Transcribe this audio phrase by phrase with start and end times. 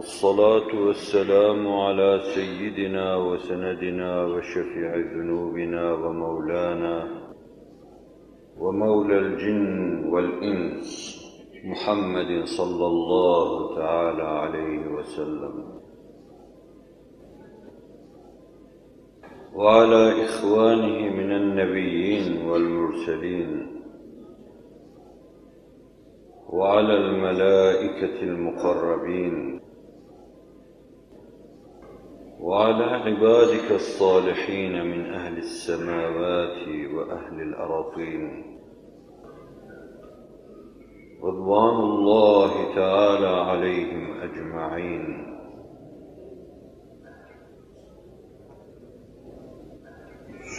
[0.00, 7.08] والصلاة والسلام على سيدنا وسندنا وشفيع ذنوبنا ومولانا
[8.58, 11.20] ومولى الجن والإنس
[11.64, 15.64] محمد صلى الله تعالى عليه وسلم.
[19.54, 23.82] وعلى إخوانه من النبيين والمرسلين.
[26.48, 29.59] وعلى الملائكة المقربين.
[32.40, 38.44] وعلى عبادك الصالحين من أهل السماوات وأهل الأراضين.
[41.24, 45.26] رضوان الله تعالى عليهم أجمعين.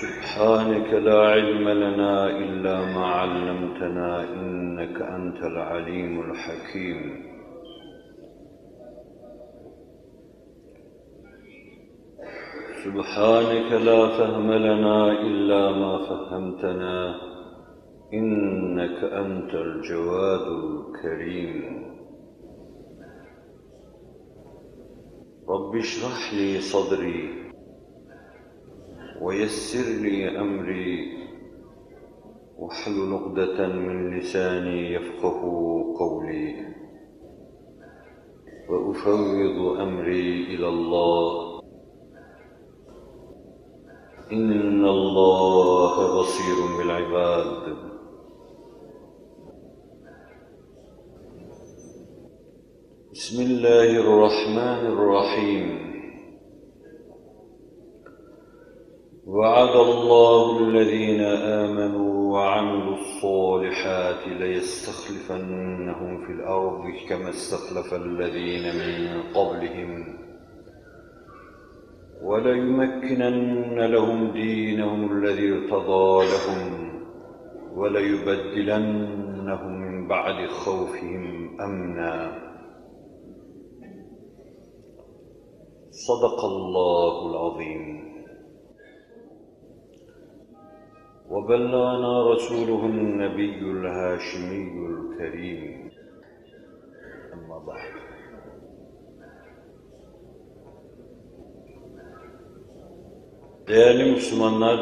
[0.02, 7.31] سبحانك لا علم لنا إلا ما علمتنا إنك أنت العليم الحكيم.
[12.86, 17.16] سبحانك لا فهم لنا إلا ما فهمتنا
[18.14, 21.58] إنك أنت الجواد الكريم.
[25.50, 27.52] رب اشرح لي صدري
[29.22, 31.18] ويسر لي أمري
[32.58, 35.42] واحلل عقدة من لساني يفقه
[36.00, 36.56] قولي
[38.70, 41.51] وأفوض أمري إلى الله.
[44.32, 47.76] إن الله بصير بالعباد.
[53.12, 55.92] بسم الله الرحمن الرحيم.
[59.28, 70.31] وعد الله الذين آمنوا وعملوا الصالحات ليستخلفنهم في الأرض كما استخلف الذين من قبلهم.
[72.24, 76.92] وليمكنن لهم دينهم الذي ارتضى لهم
[77.78, 82.42] وليبدلنهم من بعد خوفهم أمنا.
[85.92, 88.12] صدق الله العظيم.
[91.30, 95.92] وبلغنا رسوله النبي الهاشمي الكريم.
[97.34, 98.01] أما بعد.
[103.68, 104.80] Değerli Müslümanlar,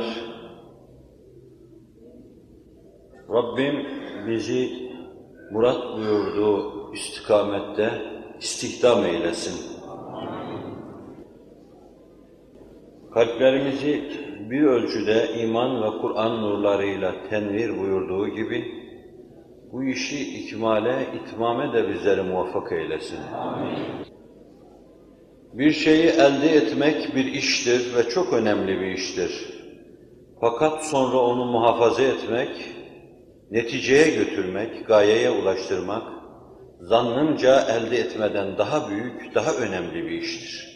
[3.29, 3.87] Rabbim
[4.27, 4.69] bizi
[5.51, 8.01] murat buyurduğu istikamette
[8.39, 9.79] istihdam eylesin.
[13.13, 14.03] Kalplerimizi
[14.49, 18.65] bir ölçüde iman ve Kur'an nurlarıyla tenvir buyurduğu gibi,
[19.71, 23.19] bu işi ikmale, itmame de bizleri muvaffak eylesin.
[23.33, 24.18] Amin.
[25.53, 29.59] Bir şeyi elde etmek bir iştir ve çok önemli bir iştir.
[30.41, 32.49] Fakat sonra onu muhafaza etmek,
[33.51, 36.03] neticeye götürmek, gayeye ulaştırmak,
[36.81, 40.69] zannımca elde etmeden daha büyük, daha önemli bir iştir.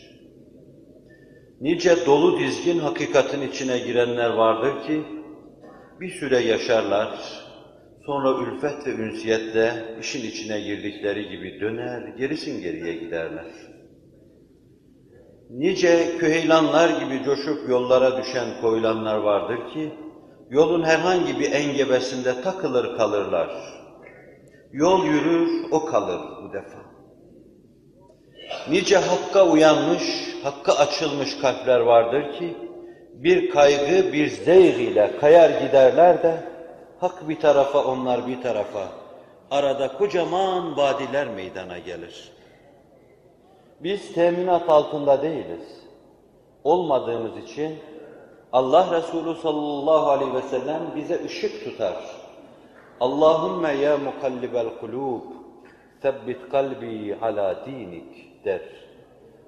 [1.62, 5.04] Nice dolu dizgin hakikatin içine girenler vardır ki,
[6.00, 7.20] bir süre yaşarlar,
[8.06, 13.73] sonra ülfet ve ünsiyetle işin içine girdikleri gibi döner, gerisin geriye giderler.
[15.50, 19.94] Nice küheylanlar gibi coşup yollara düşen koylanlar vardır ki,
[20.50, 23.50] yolun herhangi bir engebesinde takılır kalırlar.
[24.72, 26.78] Yol yürür, o kalır bu defa.
[28.70, 30.04] Nice hakka uyanmış,
[30.44, 32.58] hakka açılmış kalpler vardır ki,
[33.14, 36.38] bir kaygı, bir zeyg ile kayar giderler de,
[37.00, 38.88] hak bir tarafa, onlar bir tarafa,
[39.52, 42.33] arada kocaman vadiler meydana gelir.
[43.84, 45.84] Biz teminat altında değiliz.
[46.64, 47.76] Olmadığımız için
[48.54, 51.96] Allah Resulü sallallahu aleyhi ve sellem bize ışık tutar.
[53.00, 55.22] Allahümme ya mukallibel kulub,
[56.02, 58.62] sebbit kalbi ala dinik der.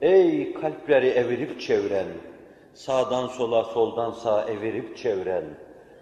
[0.01, 2.07] Ey kalpleri evirip çeviren,
[2.73, 5.45] sağdan sola, soldan sağa evirip çeviren,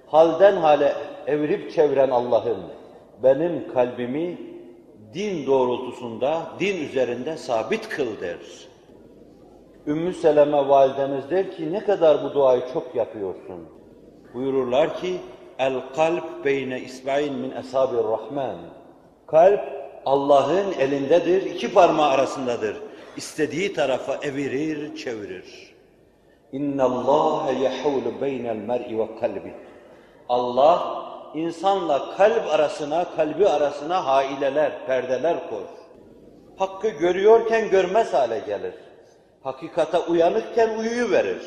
[0.08, 0.94] halden hale
[1.28, 2.60] evirip çeviren Allah'ım,
[3.24, 4.53] benim kalbimi
[5.14, 8.38] din doğrultusunda, din üzerinde sabit kıl der.
[9.88, 13.70] Ümmü Seleme validemiz der ki ne kadar bu duayı çok yapıyorsun.
[14.34, 15.18] Buyururlar ki,
[15.60, 18.58] El kalp beyne isba'in min eshabir rahman.
[19.28, 19.62] Kalp
[20.06, 22.78] Allah'ın elindedir, iki parmağı arasındadır.
[23.18, 25.74] İstediği tarafa evirir, çevirir.
[26.52, 29.54] İnna Allah yahulu beynel mer'i ve kalbi.
[30.30, 31.03] Allah
[31.34, 35.68] insanla kalp arasına, kalbi arasına haileler, perdeler koyar.
[36.58, 38.74] Hakkı görüyorken görmez hale gelir.
[39.44, 41.42] Hakikate uyanıkken uyuyu verir.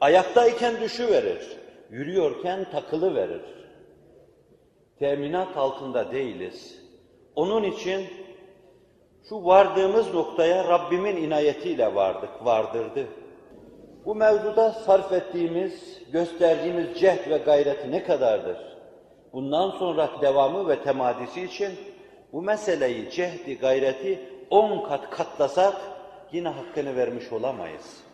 [0.00, 1.58] Ayaktayken düşü verir.
[1.90, 3.42] Yürüyorken takılı verir.
[4.98, 6.78] Teminat altında değiliz.
[7.36, 8.06] Onun için
[9.28, 13.06] şu vardığımız noktaya Rabbimin inayetiyle vardık, vardırdı.
[14.04, 18.77] Bu mevzuda sarf ettiğimiz, gösterdiğimiz cehd ve gayreti ne kadardır?
[19.32, 21.72] Bundan sonra devamı ve temadisi için
[22.32, 24.18] bu meseleyi, cehdi, gayreti
[24.50, 25.76] on kat katlasak
[26.32, 28.04] yine hakkını vermiş olamayız.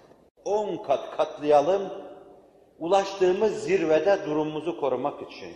[0.44, 1.82] On kat katlayalım,
[2.78, 5.52] ulaştığımız zirvede durumumuzu korumak için.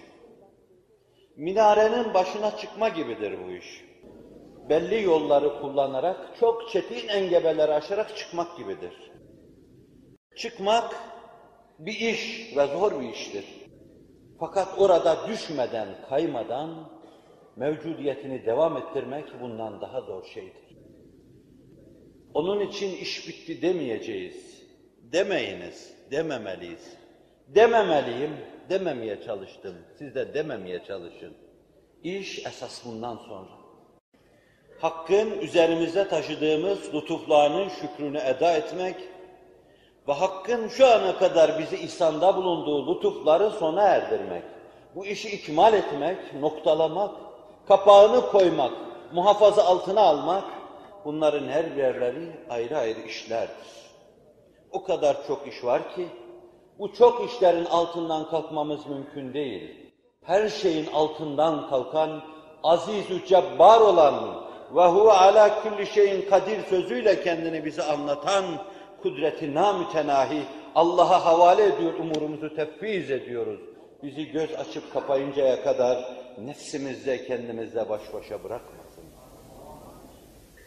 [1.36, 3.84] Minarenin başına çıkma gibidir bu iş.
[4.68, 9.12] Belli yolları kullanarak, çok çetin engebeleri aşarak çıkmak gibidir.
[10.36, 10.96] Çıkmak
[11.78, 13.57] bir iş ve zor bir iştir.
[14.40, 16.90] Fakat orada düşmeden, kaymadan
[17.56, 20.68] mevcudiyetini devam ettirmek bundan daha zor şeydir.
[22.34, 24.62] Onun için iş bitti demeyeceğiz.
[25.12, 26.96] Demeyiniz, dememeliyiz.
[27.48, 28.30] Dememeliyim,
[28.68, 29.74] dememeye çalıştım.
[29.98, 31.36] Siz de dememeye çalışın.
[32.02, 33.50] İş esas bundan sonra.
[34.80, 38.96] Hakkın üzerimize taşıdığımız lütuflarının şükrünü eda etmek
[40.08, 44.42] ve Hakk'ın şu ana kadar bizi ihsanda bulunduğu lütufları sona erdirmek.
[44.94, 47.10] Bu işi ikmal etmek, noktalamak,
[47.68, 48.72] kapağını koymak,
[49.12, 50.44] muhafaza altına almak,
[51.04, 53.66] bunların her birleri ayrı ayrı işlerdir.
[54.72, 56.08] O kadar çok iş var ki,
[56.78, 59.92] bu çok işlerin altından kalkmamız mümkün değil.
[60.24, 62.22] Her şeyin altından kalkan,
[62.62, 64.44] aziz-ü cebbar olan
[64.74, 68.44] ve huve ala kulli şeyin kadir sözüyle kendini bize anlatan
[69.02, 70.42] kudreti namütenahi
[70.74, 73.60] Allah'a havale ediyor, umurumuzu tefviz ediyoruz.
[74.02, 79.04] Bizi göz açıp kapayıncaya kadar nefsimizle kendimizle baş başa bırakmasın.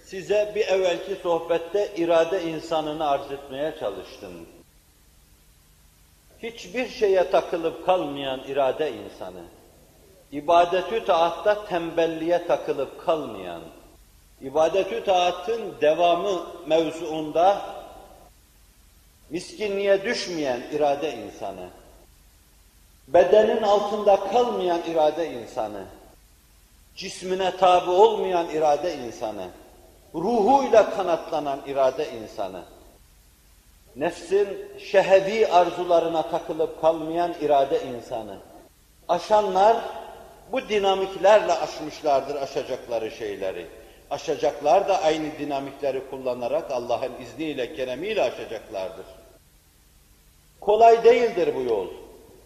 [0.04, 4.34] Size bir evvelki sohbette irade insanını arz etmeye çalıştım.
[6.40, 9.44] Hiçbir şeye takılıp kalmayan irade insanı,
[10.32, 13.62] ibadetü taatta tembelliğe takılıp kalmayan,
[14.42, 17.62] ibadetü taatın devamı mevzuunda
[19.32, 21.70] miskinliğe düşmeyen irade insanı,
[23.08, 25.84] bedenin altında kalmayan irade insanı,
[26.96, 29.48] cismine tabi olmayan irade insanı,
[30.16, 32.62] ruhuyla kanatlanan irade insanı,
[33.96, 34.48] nefsin
[34.80, 38.38] şehevi arzularına takılıp kalmayan irade insanı,
[39.08, 39.78] aşanlar
[40.52, 43.68] bu dinamiklerle aşmışlardır aşacakları şeyleri.
[44.10, 49.06] Aşacaklar da aynı dinamikleri kullanarak Allah'ın izniyle, keremiyle aşacaklardır.
[50.62, 51.88] Kolay değildir bu yol.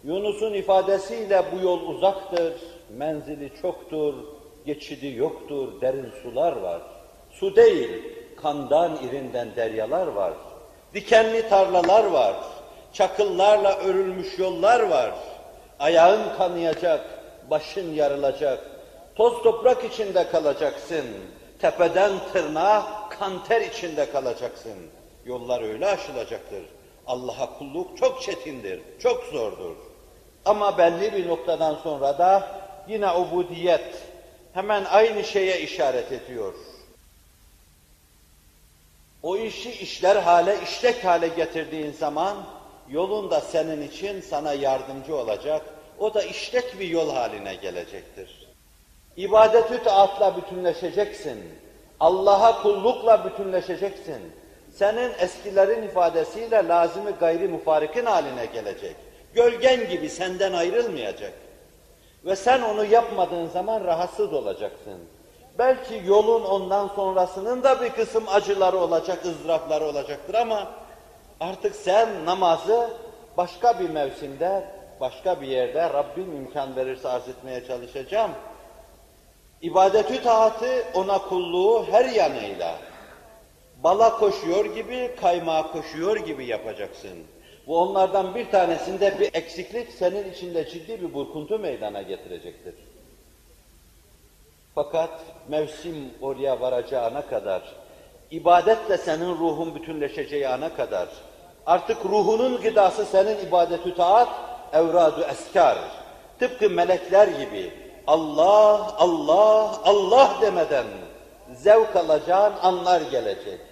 [0.04, 2.52] Yunus'un ifadesiyle bu yol uzaktır,
[2.90, 4.14] menzili çoktur,
[4.66, 6.82] geçidi yoktur, derin sular var.
[7.30, 7.90] Su değil,
[8.42, 10.32] kandan irinden deryalar var.
[10.94, 12.36] Dikenli tarlalar var,
[12.92, 15.14] çakıllarla örülmüş yollar var.
[15.78, 17.00] Ayağın kanayacak,
[17.50, 18.58] başın yarılacak,
[19.16, 21.06] toz toprak içinde kalacaksın.
[21.58, 24.76] Tepeden tırnağa kanter içinde kalacaksın.
[25.24, 26.75] Yollar öyle aşılacaktır.
[27.06, 29.76] Allah'a kulluk çok çetindir, çok zordur.
[30.44, 34.02] Ama belli bir noktadan sonra da yine ubudiyet
[34.52, 36.54] hemen aynı şeye işaret ediyor.
[39.22, 42.36] O işi işler hale, işlek hale getirdiğin zaman
[42.88, 45.62] yolunda senin için sana yardımcı olacak.
[45.98, 48.46] O da işlek bir yol haline gelecektir.
[49.16, 51.38] İbadetü taatla bütünleşeceksin.
[52.00, 54.32] Allah'a kullukla bütünleşeceksin.
[54.78, 58.96] Senin eskilerin ifadesiyle lazımı gayri mufarikin haline gelecek.
[59.34, 61.32] Gölgen gibi senden ayrılmayacak.
[62.24, 64.98] Ve sen onu yapmadığın zaman rahatsız olacaksın.
[65.58, 70.66] Belki yolun ondan sonrasının da bir kısım acıları olacak, ızdırapları olacaktır ama
[71.40, 72.90] artık sen namazı
[73.36, 74.64] başka bir mevsimde,
[75.00, 78.30] başka bir yerde Rabbim imkan verirse arz etmeye çalışacağım.
[79.62, 82.74] İbadetü taatı ona kulluğu her yanıyla
[83.86, 87.18] bala koşuyor gibi, kaymağa koşuyor gibi yapacaksın.
[87.66, 92.74] Bu onlardan bir tanesinde bir eksiklik senin içinde ciddi bir burkuntu meydana getirecektir.
[94.74, 95.10] Fakat
[95.48, 97.62] mevsim oraya varacağına kadar,
[98.30, 101.08] ibadetle senin ruhun bütünleşeceği ana kadar,
[101.66, 104.28] artık ruhunun gıdası senin ibadetü taat,
[104.72, 105.78] evradu eskar.
[106.38, 107.72] Tıpkı melekler gibi
[108.06, 110.86] Allah, Allah, Allah demeden
[111.54, 113.65] zevk alacağın anlar gelecek.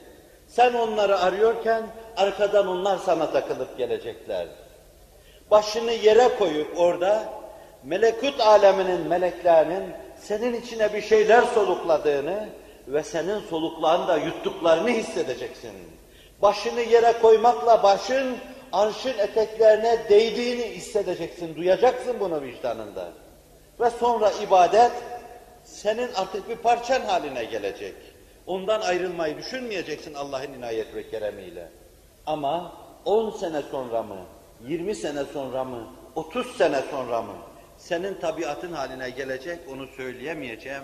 [0.56, 1.82] Sen onları arıyorken
[2.16, 4.46] arkadan onlar sana takılıp gelecekler.
[5.50, 7.25] Başını yere koyup orada
[7.84, 9.82] melekut aleminin meleklerinin
[10.20, 12.49] senin içine bir şeyler solukladığını
[12.88, 15.73] ve senin soluklarını yuttuklarını hissedeceksin.
[16.42, 18.37] Başını yere koymakla başın
[18.73, 23.08] arşın eteklerine değdiğini hissedeceksin, duyacaksın bunu vicdanında.
[23.80, 24.92] Ve sonra ibadet
[25.64, 28.13] senin artık bir parçan haline gelecek.
[28.47, 31.69] Ondan ayrılmayı düşünmeyeceksin Allah'ın inayet ve keremiyle.
[32.27, 32.73] Ama
[33.05, 34.17] 10 sene sonra mı,
[34.67, 37.35] 20 sene sonra mı, 30 sene sonra mı
[37.77, 40.83] senin tabiatın haline gelecek onu söyleyemeyeceğim.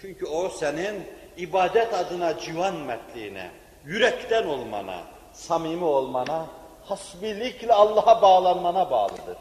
[0.00, 1.04] Çünkü o senin
[1.36, 3.50] ibadet adına civan mertliğine,
[3.84, 5.00] yürekten olmana,
[5.32, 6.46] samimi olmana,
[6.84, 9.38] hasbilikle Allah'a bağlanmana bağlıdır.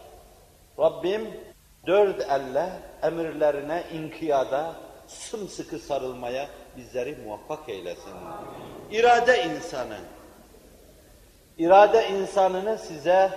[0.79, 1.29] Rabbim
[1.88, 2.70] dört elle
[3.03, 4.75] emirlerine inkiyada,
[5.08, 8.13] sımsıkı sarılmaya bizleri muvaffak eylesin.
[8.91, 9.97] İrade insanı,
[11.57, 13.31] irade insanını size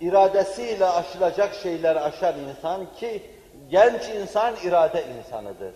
[0.00, 3.22] iradesiyle aşılacak şeyler aşar insan ki
[3.70, 5.74] genç insan irade insanıdır.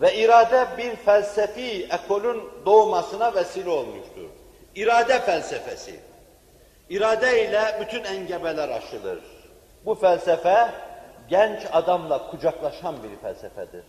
[0.00, 4.28] Ve irade bir felsefi ekolün doğmasına vesile olmuştur.
[4.74, 6.00] İrade felsefesi.
[6.90, 9.18] İrade ile bütün engebeler aşılır.
[9.86, 10.68] Bu felsefe
[11.28, 13.84] genç adamla kucaklaşan bir felsefedir.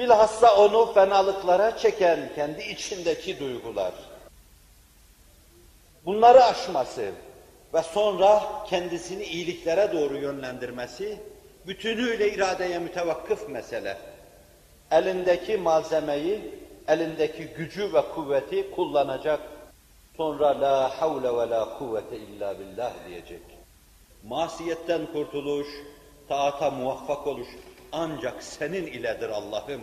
[0.00, 3.92] Bilhassa onu fenalıklara çeken kendi içindeki duygular.
[6.06, 7.12] Bunları aşması
[7.74, 11.18] ve sonra kendisini iyiliklere doğru yönlendirmesi
[11.66, 13.96] bütünüyle iradeye mütevakkıf mesele.
[14.90, 16.54] Elindeki malzemeyi,
[16.88, 19.40] elindeki gücü ve kuvveti kullanacak.
[20.16, 23.42] Sonra la havle ve la kuvvete illa billah diyecek.
[24.24, 25.68] Masiyetten kurtuluş,
[26.28, 27.48] taata muvaffak oluş
[27.92, 29.80] ancak senin iledir Allah'ım.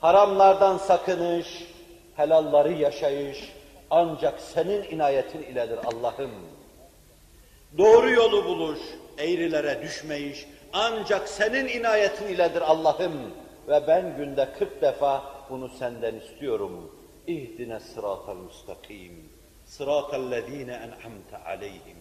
[0.00, 1.64] Haramlardan sakınış,
[2.16, 3.52] helalları yaşayış
[3.90, 6.30] ancak senin inayetin iledir Allah'ım.
[7.78, 8.80] Doğru yolu buluş,
[9.18, 13.34] eğrilere düşmeyiş ancak senin inayetin iledir Allah'ım.
[13.68, 16.92] Ve ben günde kırk defa bunu senden istiyorum.
[17.26, 19.28] İhdine sıratal müstakim.
[19.66, 21.96] Sıratallezine en'amte aleyhim.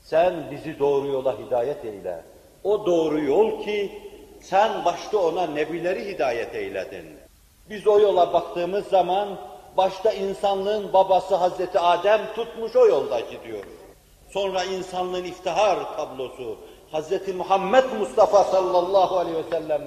[0.00, 2.22] Sen bizi doğru yola hidayet eyle.
[2.64, 4.02] O doğru yol ki
[4.40, 7.04] sen başta ona nebileri hidayet eyledin.
[7.70, 9.28] Biz o yola baktığımız zaman
[9.76, 13.64] başta insanlığın babası Hazreti Adem tutmuş o yolda gidiyor.
[14.30, 16.56] Sonra insanlığın iftihar tablosu
[16.92, 19.82] Hazreti Muhammed Mustafa sallallahu aleyhi ve sellem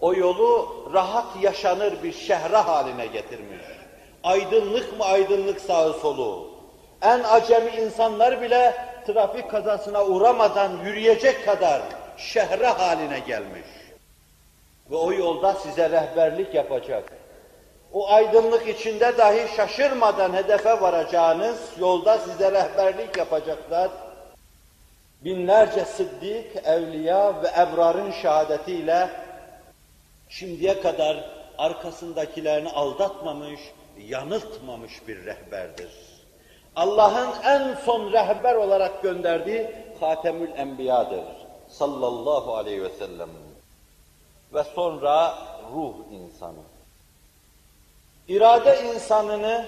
[0.00, 3.62] o yolu rahat yaşanır bir şehre haline getirmiş.
[4.24, 6.46] Aydınlık mı aydınlık sağı solu.
[7.02, 8.74] En acemi insanlar bile
[9.06, 11.82] trafik kazasına uğramadan yürüyecek kadar
[12.16, 13.66] şehre haline gelmiş.
[14.90, 17.12] Ve o yolda size rehberlik yapacak.
[17.92, 23.90] O aydınlık içinde dahi şaşırmadan hedefe varacağınız yolda size rehberlik yapacaklar.
[25.24, 29.08] Binlerce sıddık, evliya ve ebrarın şehadetiyle
[30.28, 33.60] şimdiye kadar arkasındakilerini aldatmamış,
[33.98, 36.11] yanıltmamış bir rehberdir.
[36.76, 41.24] Allah'ın en son rehber olarak gönderdiği Hatemül Enbiya'dır.
[41.68, 43.28] Sallallahu aleyhi ve sellem.
[44.54, 45.38] Ve sonra
[45.74, 46.62] ruh insanı.
[48.28, 49.66] İrade insanını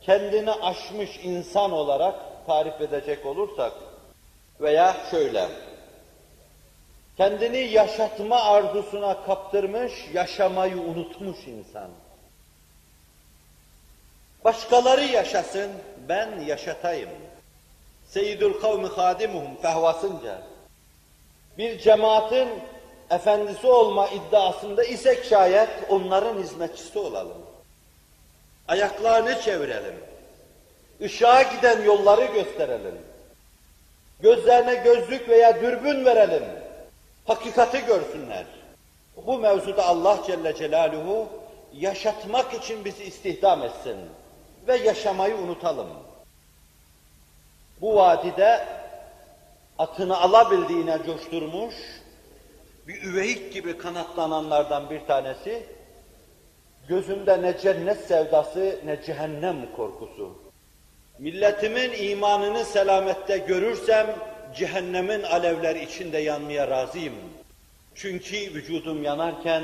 [0.00, 2.14] kendini aşmış insan olarak
[2.46, 3.72] tarif edecek olursak
[4.60, 5.48] veya şöyle,
[7.16, 11.88] kendini yaşatma arzusuna kaptırmış, yaşamayı unutmuş insan.
[14.44, 15.72] Başkaları yaşasın,
[16.08, 17.10] ben yaşatayım.
[18.08, 20.42] Seyyidül kavmi hadimuhum fehvasınca.
[21.58, 22.48] Bir cemaatin
[23.10, 27.38] efendisi olma iddiasında isek şayet onların hizmetçisi olalım.
[28.68, 29.94] Ayaklarını çevirelim.
[31.00, 32.98] Işığa giden yolları gösterelim.
[34.20, 36.44] Gözlerine gözlük veya dürbün verelim.
[37.24, 38.44] Hakikati görsünler.
[39.26, 41.28] Bu mevzuda Allah Celle Celaluhu
[41.72, 43.96] yaşatmak için bizi istihdam etsin
[44.68, 45.88] ve yaşamayı unutalım.
[47.80, 48.64] Bu vadide
[49.78, 51.74] atını alabildiğine coşturmuş,
[52.88, 55.66] bir üveyik gibi kanatlananlardan bir tanesi,
[56.88, 60.38] gözünde ne cennet sevdası ne cehennem korkusu.
[61.18, 64.06] Milletimin imanını selamette görürsem,
[64.56, 67.14] cehennemin alevleri içinde yanmaya razıyım.
[67.94, 69.62] Çünkü vücudum yanarken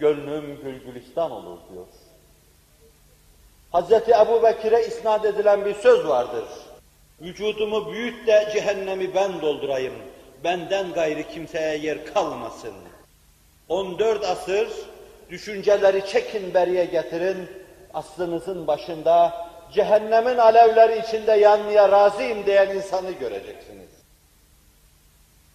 [0.00, 1.86] gönlüm gülgülistan olur diyor.
[3.72, 3.92] Hz.
[3.92, 6.44] Ebu Bekir'e isnat edilen bir söz vardır.
[7.20, 9.94] Vücudumu büyüt de cehennemi ben doldurayım.
[10.44, 12.74] Benden gayri kimseye yer kalmasın.
[13.68, 14.68] 14 asır
[15.30, 17.48] düşünceleri çekin beriye getirin.
[17.94, 23.88] Aslınızın başında cehennemin alevleri içinde yanmaya razıyım diyen insanı göreceksiniz.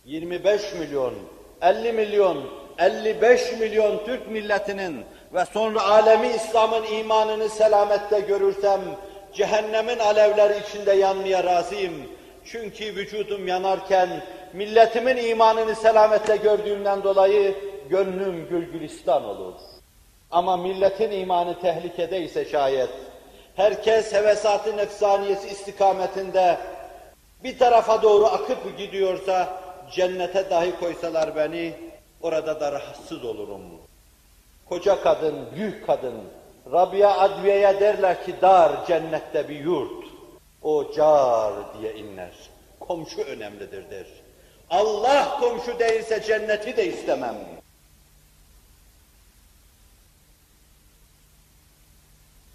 [0.06, 1.14] 25 milyon,
[1.62, 8.82] 50 milyon, 55 milyon Türk milletinin ve sonra alemi İslam'ın imanını selamette görürsem,
[9.34, 11.94] cehennemin alevleri içinde yanmaya razıyım.
[12.46, 14.10] Çünkü vücudum yanarken,
[14.54, 17.56] milletimin imanını selamette gördüğümden dolayı
[17.90, 19.54] gönlüm gülgülistan olur.
[20.32, 22.90] Ama milletin imanı tehlikede ise şayet,
[23.56, 26.58] herkes hevesat-ı nefsaniyesi istikametinde
[27.44, 29.58] bir tarafa doğru akıp gidiyorsa,
[29.92, 31.74] cennete dahi koysalar beni,
[32.22, 33.62] orada da rahatsız olurum.
[34.74, 36.14] Koca kadın, büyük kadın,
[36.72, 40.04] Rabia Adviye'ye derler ki dar cennette bir yurt.
[40.62, 42.32] O car diye inler.
[42.80, 44.06] Komşu önemlidir der.
[44.70, 47.36] Allah komşu değilse cenneti de istemem.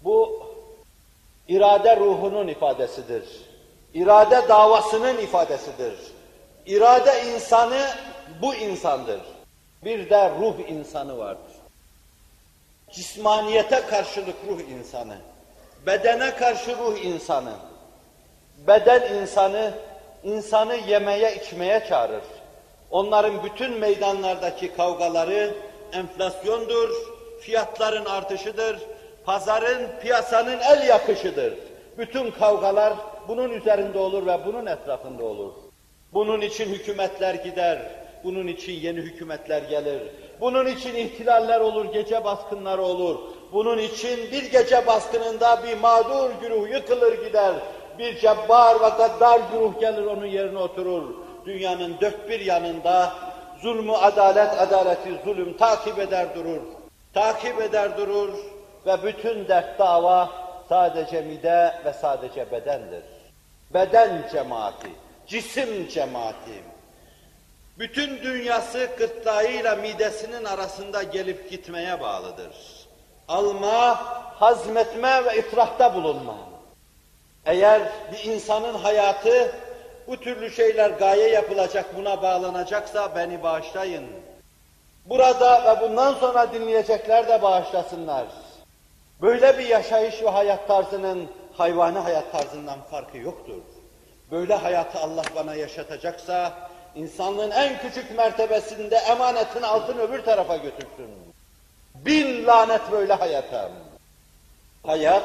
[0.03, 0.43] Bu
[1.47, 3.23] irade ruhunun ifadesidir.
[3.93, 5.95] İrade davasının ifadesidir.
[6.65, 7.87] İrade insanı
[8.41, 9.21] bu insandır.
[9.85, 11.48] Bir de ruh insanı vardır.
[12.91, 15.15] Cismaniyete karşılık ruh insanı,
[15.85, 17.53] bedene karşı ruh insanı.
[18.67, 19.73] Beden insanı,
[20.23, 22.23] insanı yemeye içmeye çağırır.
[22.91, 25.53] Onların bütün meydanlardaki kavgaları
[25.93, 26.89] enflasyondur,
[27.41, 28.79] fiyatların artışıdır,
[29.25, 31.53] pazarın, piyasanın el yakışıdır.
[31.97, 32.93] Bütün kavgalar
[33.27, 35.53] bunun üzerinde olur ve bunun etrafında olur.
[36.13, 37.79] Bunun için hükümetler gider,
[38.23, 40.01] bunun için yeni hükümetler gelir.
[40.41, 43.19] Bunun için ihtilaller olur, gece baskınları olur.
[43.51, 47.53] Bunun için bir gece baskınında bir mağdur güruh yıkılır gider.
[47.97, 51.03] Bir cebbar ve gaddar güruh gelir onun yerine oturur.
[51.45, 53.13] Dünyanın dört bir yanında
[53.61, 56.61] zulmü adalet, adaleti zulüm takip eder durur.
[57.13, 58.29] Takip eder durur
[58.85, 60.29] ve bütün dert dava
[60.69, 63.03] sadece mide ve sadece bedendir.
[63.73, 64.89] Beden cemaati,
[65.27, 66.63] cisim cemaati.
[67.79, 72.55] Bütün dünyası gırtlağıyla midesinin arasında gelip gitmeye bağlıdır.
[73.27, 73.95] Alma,
[74.39, 76.37] hazmetme ve itrahta bulunma.
[77.45, 79.51] Eğer bir insanın hayatı
[80.07, 84.05] bu türlü şeyler gaye yapılacak, buna bağlanacaksa beni bağışlayın.
[85.05, 88.25] Burada ve bundan sonra dinleyecekler de bağışlasınlar.
[89.21, 93.61] Böyle bir yaşayış ve hayat tarzının hayvani hayat tarzından farkı yoktur.
[94.31, 101.09] Böyle hayatı Allah bana yaşatacaksa, insanlığın en küçük mertebesinde emanetin altın öbür tarafa götürsün.
[101.95, 103.69] Bin lanet böyle hayata.
[104.85, 105.23] Hayat,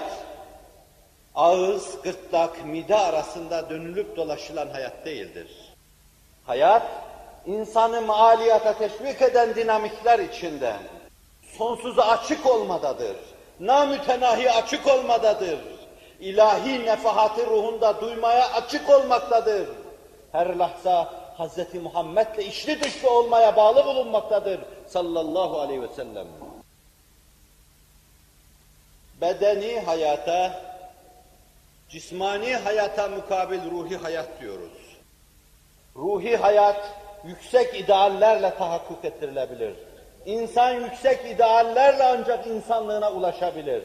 [1.34, 5.48] ağız, gırtlak, mide arasında dönülüp dolaşılan hayat değildir.
[6.46, 6.82] Hayat,
[7.46, 10.76] insanı maaliyata teşvik eden dinamikler içinde,
[11.58, 13.16] sonsuza açık olmadadır.
[13.60, 15.58] Namütenahi açık olmadadır.
[16.20, 19.68] İlahi nefahatı ruhunda duymaya açık olmaktadır.
[20.32, 21.74] Her lahza Hz.
[21.82, 26.26] Muhammed'le içli dışlı olmaya bağlı bulunmaktadır sallallahu aleyhi ve sellem.
[29.20, 30.62] Bedeni hayata,
[31.88, 34.72] cismani hayata mukabil ruhi hayat diyoruz.
[35.96, 36.90] Ruhi hayat
[37.24, 39.74] yüksek ideallerle tahakkuk ettirilebilir.
[40.26, 43.82] İnsan yüksek ideallerle ancak insanlığına ulaşabilir.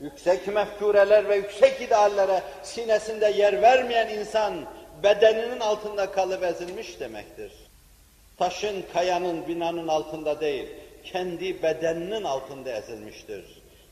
[0.00, 4.54] Yüksek mefkureler ve yüksek ideallere sinesinde yer vermeyen insan
[5.02, 7.52] bedeninin altında kalıp ezilmiş demektir.
[8.38, 10.68] Taşın, kayanın, binanın altında değil,
[11.04, 13.44] kendi bedeninin altında ezilmiştir.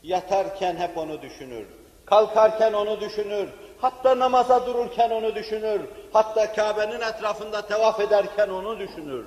[0.02, 1.66] Yatarken hep onu düşünür,
[2.06, 3.48] kalkarken onu düşünür,
[3.80, 5.80] hatta namaza dururken onu düşünür,
[6.12, 9.24] hatta Kabe'nin etrafında tevaf ederken onu düşünür.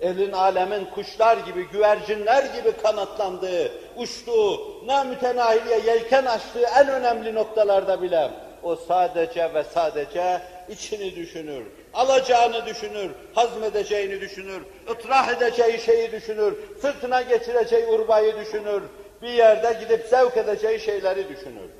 [0.00, 8.30] Elin alemin kuşlar gibi, güvercinler gibi kanatlandığı, uçtuğu, namütenahiliye yelken açtığı en önemli noktalarda bile
[8.62, 17.22] o sadece ve sadece içini düşünür, alacağını düşünür, hazmedeceğini düşünür, ıtrah edeceği şeyi düşünür, sırtına
[17.22, 18.82] geçireceği urbayı düşünür,
[19.22, 21.70] bir yerde gidip zevk edeceği şeyleri düşünür.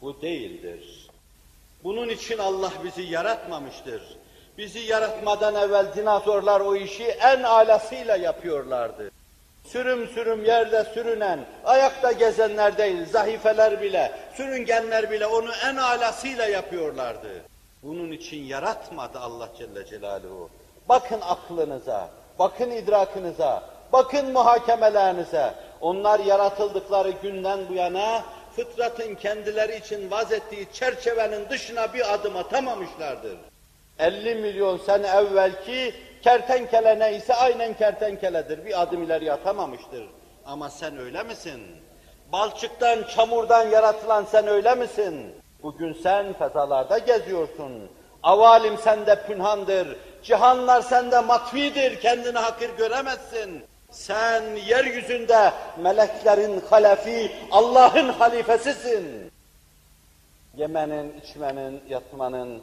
[0.00, 1.08] Bu değildir.
[1.84, 4.02] Bunun için Allah bizi yaratmamıştır.
[4.58, 9.10] Bizi yaratmadan evvel dinozorlar o işi en alasıyla yapıyorlardı.
[9.72, 17.28] Sürüm sürüm yerde sürünen, ayakta gezenler değil, zahifeler bile, sürüngenler bile onu en alasıyla yapıyorlardı.
[17.82, 20.50] Bunun için yaratmadı Allah Celle Celaluhu.
[20.88, 25.54] Bakın aklınıza, bakın idrakınıza, bakın muhakemelerinize.
[25.80, 28.22] Onlar yaratıldıkları günden bu yana
[28.56, 33.36] fıtratın kendileri için vaz ettiği çerçevenin dışına bir adım atamamışlardır.
[33.98, 35.94] 50 milyon sene evvelki
[36.26, 38.64] kertenkele neyse aynen kertenkeledir.
[38.64, 40.06] Bir adım ileri atamamıştır.
[40.46, 41.60] Ama sen öyle misin?
[42.32, 45.34] Balçıktan, çamurdan yaratılan sen öyle misin?
[45.62, 47.90] Bugün sen fezalarda geziyorsun.
[48.22, 49.96] Avalim sende pünhandır.
[50.22, 52.00] Cihanlar sende matvidir.
[52.00, 53.64] Kendini hakir göremezsin.
[53.90, 59.32] Sen yeryüzünde meleklerin halefi, Allah'ın halifesisin.
[60.56, 62.62] Yemenin, içmenin, yatmanın,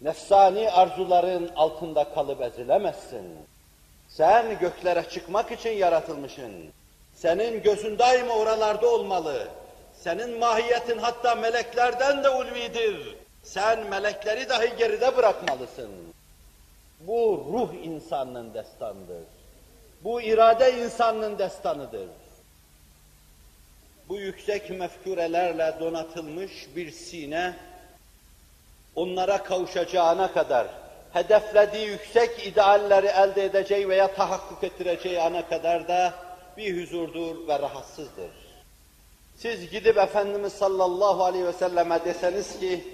[0.00, 3.26] nefsani arzuların altında kalıp ezilemezsin.
[4.08, 6.52] Sen göklere çıkmak için yaratılmışsın.
[7.14, 9.48] Senin gözün daima oralarda olmalı.
[9.92, 13.16] Senin mahiyetin hatta meleklerden de ulvidir.
[13.42, 15.90] Sen melekleri dahi geride bırakmalısın.
[17.00, 19.24] Bu ruh insanının destanıdır.
[20.04, 22.08] Bu irade insanının destanıdır.
[24.08, 27.54] Bu yüksek mefkurelerle donatılmış bir sine,
[28.96, 30.66] onlara kavuşacağına kadar,
[31.12, 36.14] hedeflediği yüksek idealleri elde edeceği veya tahakkuk ettireceği ana kadar da
[36.56, 38.30] bir huzurdur ve rahatsızdır.
[39.36, 42.84] Siz gidip Efendimiz sallallahu aleyhi ve selleme deseniz ki,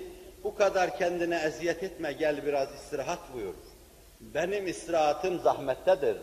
[0.45, 3.55] bu kadar kendine eziyet etme gel biraz istirahat buyur.
[4.21, 6.17] Benim istirahatım zahmettedir.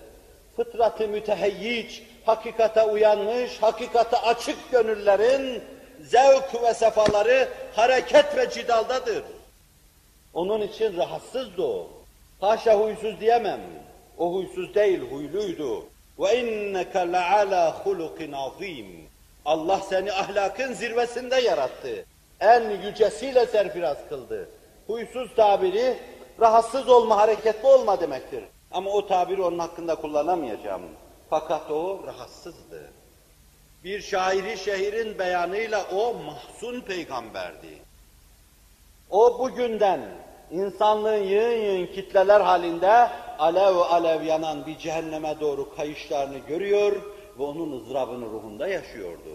[0.56, 5.64] Fıtratı müteheyyic, hakikate uyanmış, hakikate açık gönüllerin
[6.02, 9.24] zevk ve sefaları hareket ve cidaldadır.
[10.34, 11.88] Onun için rahatsızdı o.
[12.41, 13.62] Haşa huysuz diyemem.
[14.17, 15.86] O huysuz değil, huyluydu.
[16.19, 18.88] Ve inneke le'ala hulukin azim.
[19.46, 22.06] Allah seni ahlakın zirvesinde yarattı.
[22.39, 24.50] En yücesiyle serfiraz kıldı.
[24.88, 25.98] Huysuz tabiri
[26.39, 28.43] rahatsız olma, hareketli olma demektir.
[28.72, 30.82] Ama o tabiri onun hakkında kullanamayacağım.
[31.30, 32.91] Fakat o rahatsızdı.
[33.84, 37.82] Bir şairi şehrin beyanıyla o mahzun peygamberdi.
[39.10, 40.02] O bugünden
[40.54, 46.92] insanlığın yığın yığın kitleler halinde alev alev yanan bir cehenneme doğru kayışlarını görüyor
[47.39, 49.30] ve onun ızdırabını ruhunda yaşıyordu.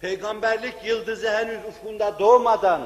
[0.00, 2.80] Peygamberlik yıldızı henüz ufkunda doğmadan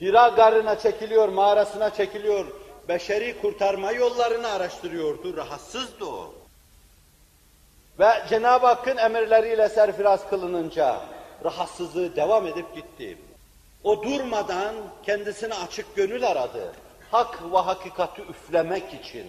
[0.00, 2.46] Hira garına çekiliyor, mağarasına çekiliyor,
[2.88, 6.34] beşeri kurtarma yollarını araştırıyordu, rahatsızdı o.
[7.98, 11.00] Ve Cenab-ı Hakk'ın emirleriyle serfiraz kılınınca
[11.44, 13.18] rahatsızlığı devam edip gitti.
[13.84, 16.72] O durmadan kendisine açık gönül aradı.
[17.10, 19.26] Hak ve hakikati üflemek için,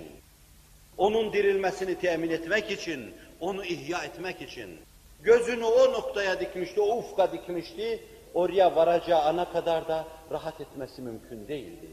[0.97, 4.79] onun dirilmesini temin etmek için, onu ihya etmek için.
[5.23, 11.47] Gözünü o noktaya dikmişti, o ufka dikmişti, oraya varacağı ana kadar da rahat etmesi mümkün
[11.47, 11.87] değildi.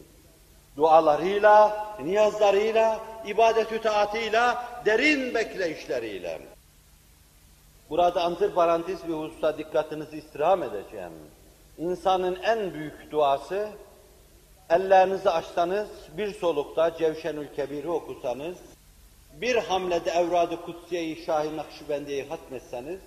[0.76, 6.40] Dualarıyla, niyazlarıyla, ibadet-ü taatıyla, derin bekleyişleriyle.
[7.90, 11.12] Burada antiparantez bir hususa dikkatinizi istirham edeceğim.
[11.80, 13.68] İnsanın en büyük duası,
[14.70, 18.56] ellerinizi açsanız, bir solukta Cevşenül Kebir'i okusanız,
[19.40, 23.00] bir hamlede Evrad-ı Kutsiye-i Şah-ı Nakşibendiye'yi hatmetseniz,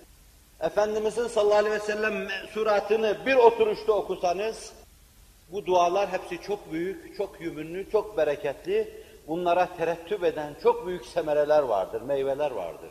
[0.60, 4.72] Efendimizin sallallahu aleyhi ve sellem suratını bir oturuşta okusanız,
[5.52, 11.62] bu dualar hepsi çok büyük, çok yümünlü, çok bereketli, bunlara terettüp eden çok büyük semereler
[11.62, 12.90] vardır, meyveler vardır.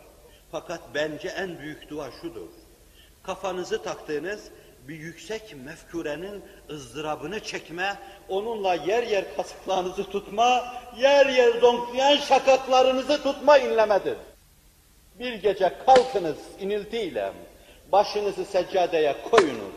[0.52, 2.50] Fakat bence en büyük dua şudur.
[3.24, 4.52] Kafanızı taktığınız
[4.88, 7.98] bir yüksek mefkurenin ızdırabını çekme,
[8.30, 14.18] onunla yer yer kasıklarınızı tutma, yer yer zonklayan şakaklarınızı tutma inlemedir.
[15.20, 17.34] Bir gece kalkınız iniltiyle,
[17.92, 19.74] başınızı seccadeye koyunuz.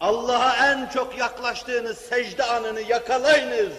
[0.00, 3.72] Allah'a en çok yaklaştığınız secde anını yakalayınız.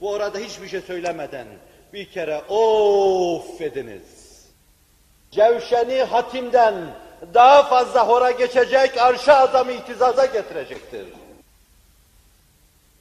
[0.00, 1.46] Bu orada hiçbir şey söylemeden
[1.92, 4.22] bir kere of ediniz.
[5.30, 6.74] Cevşeni hatimden
[7.34, 11.06] daha fazla hora geçecek, arşa adamı ihtizaza getirecektir.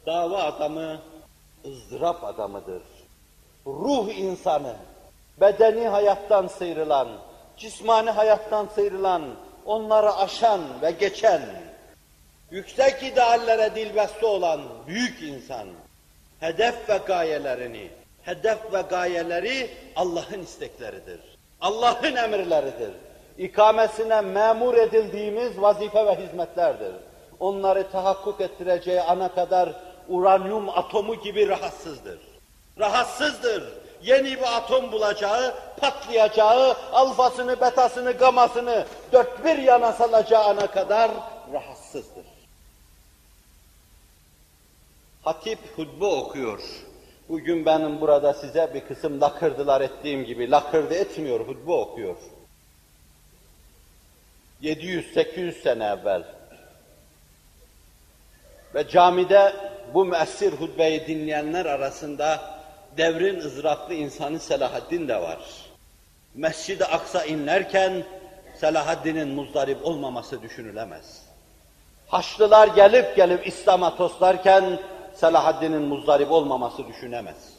[0.05, 0.99] Dava adamı
[1.65, 2.81] ızdırap adamıdır.
[3.65, 4.75] Ruh insanı,
[5.41, 7.07] bedeni hayattan sıyrılan,
[7.57, 9.21] cismani hayattan sıyrılan,
[9.65, 11.41] onları aşan ve geçen,
[12.51, 15.67] yüksek ideallere dilbeste olan büyük insan,
[16.39, 17.89] hedef ve gayelerini,
[18.21, 21.19] hedef ve gayeleri Allah'ın istekleridir.
[21.61, 22.91] Allah'ın emirleridir.
[23.37, 26.93] İkamesine memur edildiğimiz vazife ve hizmetlerdir.
[27.39, 29.69] Onları tahakkuk ettireceği ana kadar
[30.09, 32.19] uranyum atomu gibi rahatsızdır.
[32.79, 33.63] Rahatsızdır.
[34.03, 41.11] Yeni bir atom bulacağı, patlayacağı, alfasını, betasını, gamasını dört bir yana salacağı ana kadar
[41.53, 42.25] rahatsızdır.
[45.21, 46.59] Hatip hutbe okuyor.
[47.29, 52.15] Bugün benim burada size bir kısım lakırdılar ettiğim gibi lakırdı etmiyor, hutbe okuyor.
[54.63, 56.23] 700-800 sene evvel
[58.75, 59.53] ve camide
[59.93, 62.41] bu müessir hutbeyi dinleyenler arasında
[62.97, 65.39] devrin ızraflı insanı Selahaddin de var.
[66.35, 68.03] Mescid-i Aksa inlerken
[68.59, 71.21] Selahaddin'in muzdarip olmaması düşünülemez.
[72.07, 74.79] Haçlılar gelip gelip İslam'a toslarken
[75.15, 77.53] Selahaddin'in muzdarip olmaması düşünemez.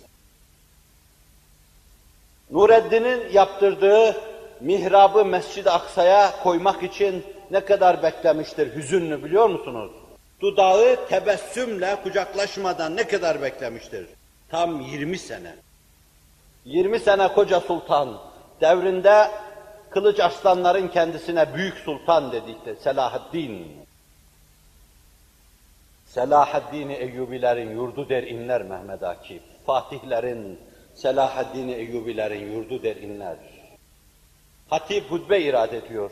[2.50, 4.16] Nureddin'in yaptırdığı
[4.62, 9.90] mihrabı Mescid-i Aksa'ya koymak için ne kadar beklemiştir hüzünlü biliyor musunuz?
[10.40, 14.06] Dudağı tebessümle kucaklaşmadan ne kadar beklemiştir?
[14.48, 15.54] Tam 20 sene.
[16.64, 18.18] 20 sene koca sultan
[18.60, 19.30] devrinde
[19.90, 23.66] kılıç aslanların kendisine büyük sultan dedikleri Selahaddin.
[26.06, 29.42] Selahaddin-i Eyyubilerin yurdu der inler Mehmet Akif.
[29.66, 30.60] Fatihlerin,
[30.94, 33.36] Selahaddin Eyyubilerin yurdu der inler.
[34.72, 36.10] Hatip hutbe irade ediyor.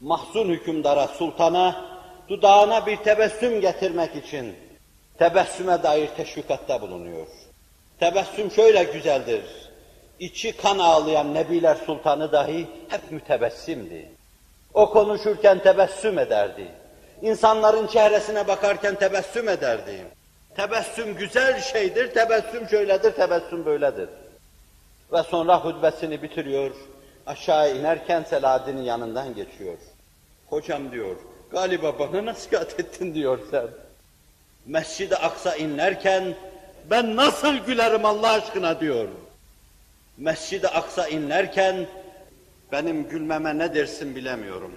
[0.00, 1.84] Mahzun hükümdara, sultana,
[2.28, 4.56] dudağına bir tebessüm getirmek için
[5.18, 7.26] tebessüme dair teşvikatta bulunuyor.
[8.00, 9.42] Tebessüm şöyle güzeldir.
[10.18, 14.10] İçi kan ağlayan Nebiler Sultanı dahi hep mütebessimdi.
[14.74, 16.68] O konuşurken tebessüm ederdi.
[17.22, 20.04] İnsanların çehresine bakarken tebessüm ederdi.
[20.56, 24.08] Tebessüm güzel şeydir, tebessüm şöyledir, tebessüm böyledir.
[25.12, 26.70] Ve sonra hutbesini bitiriyor,
[27.26, 29.78] aşağı inerken Selahaddin'in yanından geçiyor.
[30.46, 31.16] Hocam diyor,
[31.50, 33.66] galiba bana nasihat ettin diyor sen.
[34.66, 36.34] Mescid-i Aksa inlerken
[36.90, 39.08] ben nasıl gülerim Allah aşkına diyor.
[40.16, 41.86] Mescid-i Aksa inlerken
[42.72, 44.72] benim gülmeme ne dersin bilemiyorum.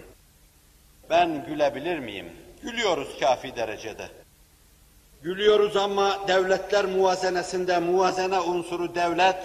[1.10, 2.32] Ben gülebilir miyim?
[2.64, 4.08] Gülüyoruz kafi derecede.
[5.22, 9.38] Gülüyoruz ama devletler muvazenesinde muvazene unsuru devlet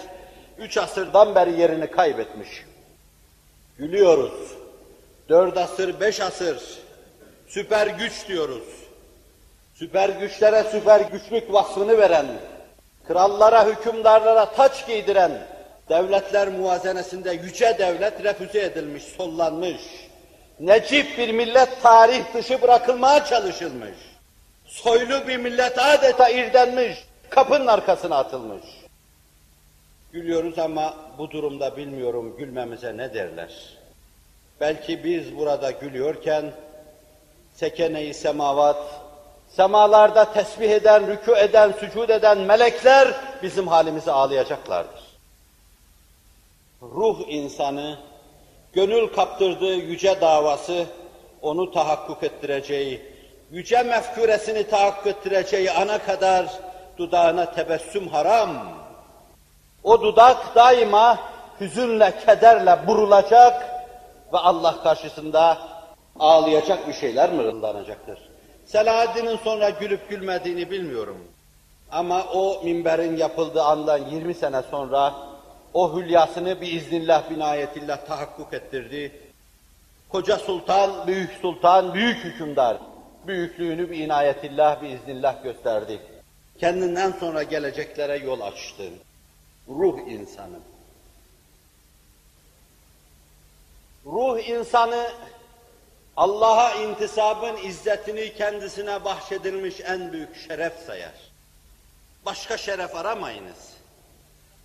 [0.57, 2.49] üç asırdan beri yerini kaybetmiş.
[3.77, 4.33] Gülüyoruz.
[5.29, 6.57] Dört asır, beş asır
[7.47, 8.63] süper güç diyoruz.
[9.73, 12.25] Süper güçlere süper güçlük vasfını veren,
[13.07, 15.31] krallara, hükümdarlara taç giydiren,
[15.89, 19.81] devletler muvazenesinde yüce devlet refüze edilmiş, sollanmış.
[20.59, 23.97] Necip bir millet tarih dışı bırakılmaya çalışılmış.
[24.65, 26.97] Soylu bir millet adeta irdenmiş,
[27.29, 28.63] kapının arkasına atılmış.
[30.15, 33.53] Gülüyoruz ama bu durumda bilmiyorum gülmemize ne derler.
[34.59, 36.51] Belki biz burada gülüyorken
[37.53, 38.77] sekene-i semavat,
[39.47, 43.07] semalarda tesbih eden, rükû eden, sücud eden melekler
[43.43, 45.01] bizim halimizi ağlayacaklardır.
[46.81, 47.97] Ruh insanı,
[48.73, 50.85] gönül kaptırdığı yüce davası,
[51.41, 53.01] onu tahakkuk ettireceği,
[53.51, 56.45] yüce mefküresini tahakkuk ettireceği ana kadar
[56.97, 58.84] dudağına tebessüm haram.
[59.85, 61.19] O dudak daima
[61.61, 63.61] hüzünle, kederle burulacak
[64.33, 65.57] ve Allah karşısında
[66.19, 68.19] ağlayacak bir şeyler mırıldanacaktır.
[68.65, 71.17] Selahaddin'in sonra gülüp gülmediğini bilmiyorum.
[71.91, 75.13] Ama o minberin yapıldığı andan 20 sene sonra
[75.73, 79.11] o hülyasını bir iznillah, binayetillah tahakkuk ettirdi.
[80.09, 82.77] Koca sultan, büyük sultan, büyük hükümdar
[83.27, 85.99] büyüklüğünü bir inayetillah, bir iznillah gösterdi.
[86.59, 88.83] Kendinden sonra geleceklere yol açtı.
[89.69, 90.59] Ruh insanı.
[94.05, 95.11] Ruh insanı
[96.17, 101.13] Allah'a intisabın izzetini kendisine bahşedilmiş en büyük şeref sayar.
[102.25, 103.73] Başka şeref aramayınız.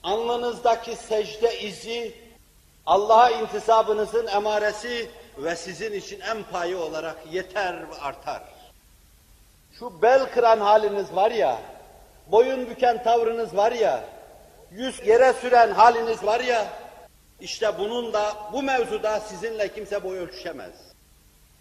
[0.03, 2.15] Alnınızdaki secde izi
[2.87, 8.43] Allah'a intisabınızın emaresi ve sizin için en payı olarak yeter ve artar.
[9.79, 11.59] Şu bel kıran haliniz var ya,
[12.27, 14.05] boyun büken tavrınız var ya,
[14.71, 16.67] yüz yere süren haliniz var ya,
[17.41, 20.75] işte bunun da, bu mevzuda sizinle kimse boy ölçüşemez.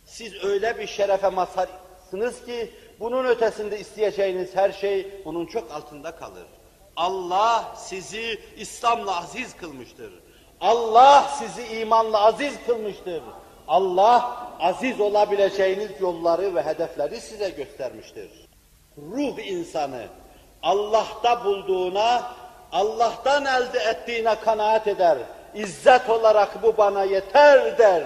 [0.06, 6.46] Siz öyle bir şerefe mazharsınız ki, bunun ötesinde isteyeceğiniz her şey bunun çok altında kalır.
[6.96, 10.14] Allah sizi İslam'la aziz kılmıştır.
[10.62, 13.22] Allah sizi imanla aziz kılmıştır.
[13.68, 18.30] Allah aziz olabileceğiniz yolları ve hedefleri size göstermiştir.
[18.98, 20.08] Ruh insanı
[20.64, 22.34] Allah'ta bulduğuna,
[22.72, 25.18] Allah'tan elde ettiğine kanaat eder.
[25.54, 28.04] İzzet olarak bu bana yeter der.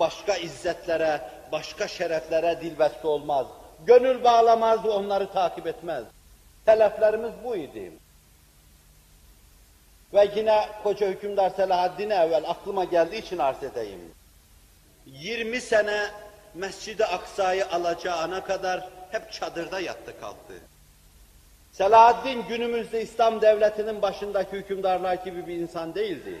[0.00, 1.20] Başka izzetlere,
[1.52, 3.46] başka şereflere dilbeste olmaz.
[3.86, 6.04] Gönül bağlamaz, onları takip etmez.
[6.66, 7.92] Teleflerimiz bu idi.
[10.14, 14.14] Ve yine koca hükümdar Selahaddin'e evvel aklıma geldiği için arz edeyim.
[15.06, 16.10] 20 sene
[16.54, 20.54] Mescid-i Aksa'yı alacağına kadar hep çadırda yattı kalktı.
[21.72, 26.40] Selahaddin günümüzde İslam devletinin başındaki hükümdarlar gibi bir insan değildi.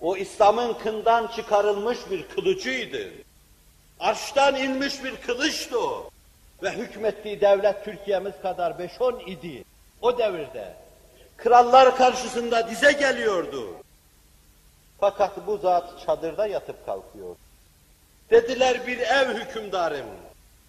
[0.00, 3.10] O İslam'ın kından çıkarılmış bir kılıcıydı.
[4.00, 6.10] Arştan inmiş bir kılıçtı o.
[6.62, 9.64] Ve hükmettiği devlet Türkiye'miz kadar 5-10 idi
[10.02, 10.74] o devirde.
[11.36, 13.76] Krallar karşısında dize geliyordu.
[15.00, 17.36] Fakat bu zat çadırda yatıp kalkıyor.
[18.30, 20.06] Dediler bir ev hükümdarım.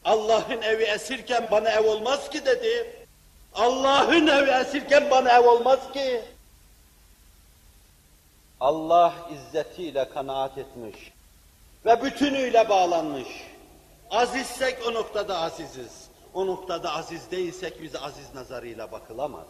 [0.06, 3.03] Allah'ın evi esirken bana ev olmaz ki dedi.
[3.56, 6.22] Allah'ın evi esirken bana ev olmaz ki.
[8.60, 11.12] Allah izzetiyle kanaat etmiş
[11.86, 13.28] ve bütünüyle bağlanmış.
[14.12, 16.08] Azizsek o noktada aziziz.
[16.34, 19.48] O noktada aziz değilsek bize aziz nazarıyla bakılamaz.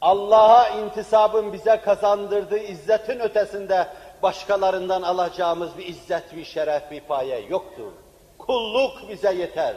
[0.00, 3.88] Allah'a intisabın bize kazandırdığı izzetin ötesinde
[4.22, 7.92] başkalarından alacağımız bir izzet, bir şeref, bir paye yoktur.
[8.38, 9.76] Kulluk bize yeter.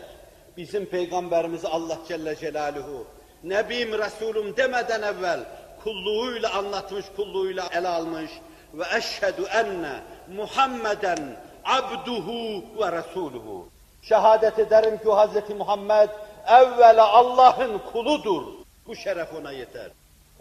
[0.58, 3.06] Bizim Peygamberimiz Allah Celle Celaluhu,
[3.44, 5.40] Nebim Resulüm demeden evvel
[5.84, 8.32] kulluğuyla anlatmış, kulluğuyla ele almış
[8.74, 10.02] ve eşhedü enne
[10.36, 11.20] Muhammeden
[11.66, 13.70] abduhu ve resuluhu.
[14.02, 15.58] Şehadet ederim ki Hz.
[15.58, 16.10] Muhammed
[16.48, 18.44] evvela Allah'ın kuludur.
[18.88, 19.92] Bu şeref ona yeter.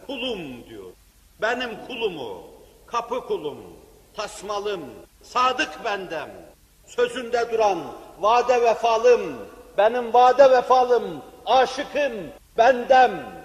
[0.07, 0.91] Kulum diyor.
[1.41, 2.41] Benim kulum o.
[2.85, 3.57] Kapı kulum,
[4.15, 4.81] tasmalım,
[5.21, 6.29] sadık bendem.
[6.85, 7.79] Sözünde duran,
[8.19, 9.35] vade vefalım,
[9.77, 12.13] benim vade vefalım, aşıkım,
[12.57, 13.41] bendem.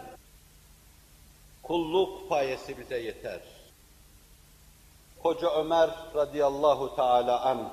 [1.63, 3.41] Kulluk payesi bize yeter.
[5.23, 7.73] Koca Ömer radıyallahu teala an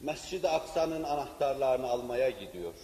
[0.00, 2.74] Mescid-i Aksa'nın anahtarlarını almaya gidiyor.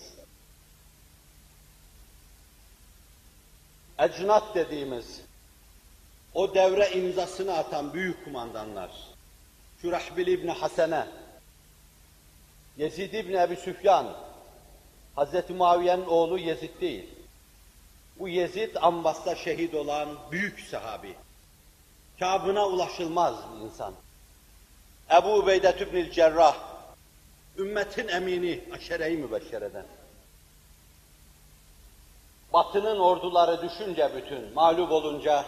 [3.98, 5.20] Ecnat dediğimiz
[6.34, 8.90] o devre imzasını atan büyük kumandanlar
[9.82, 11.06] Şurahbil İbni Hasene,
[12.76, 14.16] Yezid İbni Ebi Süfyan,
[15.20, 15.50] Hz.
[15.50, 17.08] Muaviye'nin oğlu Yezid değil.
[18.18, 21.14] Bu Yezid Ambas'ta şehit olan büyük sahabi.
[22.18, 23.94] Kabına ulaşılmaz insan.
[25.18, 26.56] Ebu Ubeyde İbnül Cerrah,
[27.58, 29.86] ümmetin emini, aşere-i mübeşşereden.
[32.52, 35.44] Batının orduları düşünce bütün, mağlup olunca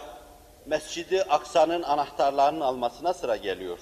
[0.65, 3.79] Mescidi Aksa'nın anahtarlarını almasına sıra geliyor.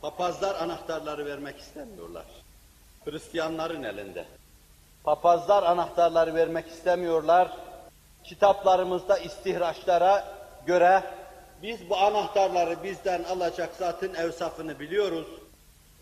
[0.00, 2.26] Papazlar anahtarları vermek istemiyorlar.
[3.04, 4.26] Hristiyanların elinde.
[5.04, 7.56] Papazlar anahtarları vermek istemiyorlar.
[8.24, 10.24] Kitaplarımızda istihraçlara
[10.66, 11.02] göre
[11.62, 15.26] biz bu anahtarları bizden alacak zatın evsafını biliyoruz.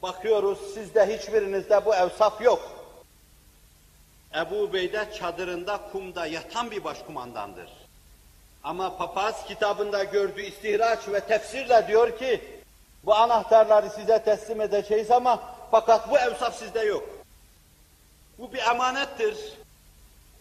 [0.02, 2.70] Bakıyoruz sizde hiçbirinizde bu evsaf yok.
[4.34, 7.70] Ebu Beyde çadırında kumda yatan bir başkumandandır.
[8.64, 12.60] Ama papaz kitabında gördüğü istihraç ve tefsirle diyor ki
[13.04, 17.19] bu anahtarları size teslim edeceğiz ama fakat bu evsaf sizde yok.
[18.40, 19.53] Bu bir emanettir.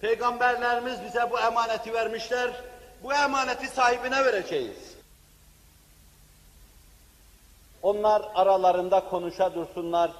[0.01, 2.51] Peygamberlerimiz bize bu emaneti vermişler.
[3.03, 4.95] Bu emaneti sahibine vereceğiz.
[7.81, 10.11] Onlar aralarında konuşa dursunlar.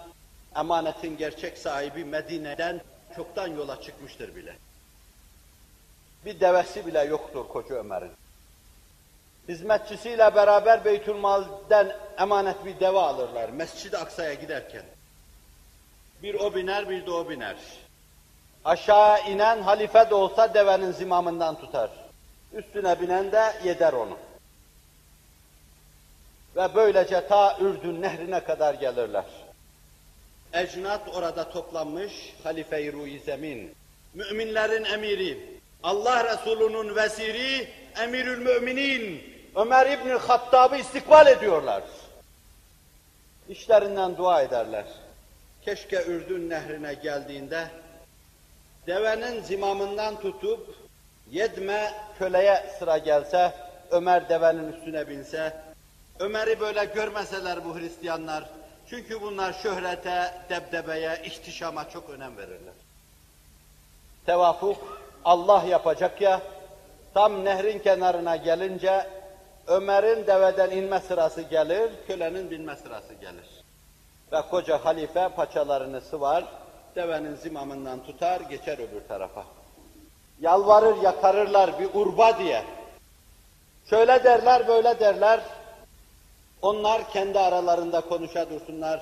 [0.55, 2.81] Emanetin gerçek sahibi Medine'den
[3.15, 4.55] çoktan yola çıkmıştır bile.
[6.25, 8.11] Bir devesi bile yoktur koca Ömer'in.
[9.47, 14.83] Hizmetçisiyle beraber Beytülmal'den emanet bir deve alırlar Mescid-i Aksa'ya giderken.
[16.23, 17.55] Bir o biner, bir de o biner.
[18.65, 21.89] Aşağı inen halife de olsa devenin zimamından tutar.
[22.53, 24.17] Üstüne binen de yeder onu.
[26.55, 29.25] Ve böylece ta Ürdün nehrine kadar gelirler.
[30.53, 33.75] Ecnat orada toplanmış, halife-i ruh zemin,
[34.13, 37.67] müminlerin emiri, Allah Resulü'nün veziri,
[38.03, 39.23] emirül müminin,
[39.55, 41.83] Ömer İbni Hattab'ı istikbal ediyorlar.
[43.49, 44.85] İşlerinden dua ederler.
[45.65, 47.67] Keşke Ürdün nehrine geldiğinde,
[48.87, 50.75] devenin zimamından tutup,
[51.31, 53.53] yedme köleye sıra gelse,
[53.91, 55.53] Ömer devenin üstüne binse,
[56.19, 58.49] Ömer'i böyle görmeseler bu Hristiyanlar,
[58.89, 62.73] çünkü bunlar şöhrete, debdebeye, ihtişama çok önem verirler.
[64.25, 66.41] Tevafuk Allah yapacak ya,
[67.13, 69.07] tam nehrin kenarına gelince
[69.67, 73.48] Ömer'in deveden inme sırası gelir, kölenin binme sırası gelir.
[74.31, 76.43] Ve koca halife paçalarını sıvar,
[76.95, 79.43] devenin zimamından tutar, geçer öbür tarafa.
[80.41, 82.63] Yalvarır, yakarırlar bir urba diye.
[83.89, 85.39] Şöyle derler, böyle derler,
[86.61, 89.01] onlar kendi aralarında konuşa dursunlar.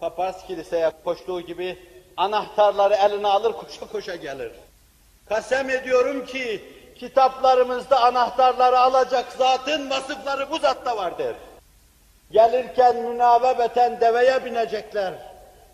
[0.00, 1.78] Papaz kiliseye koştuğu gibi
[2.16, 4.52] anahtarları eline alır koşa koşa gelir.
[5.28, 6.64] Kasem ediyorum ki
[6.98, 11.36] kitaplarımızda anahtarları alacak zatın vasıfları bu zatta vardır.
[12.30, 15.14] Gelirken münavebeten deveye binecekler.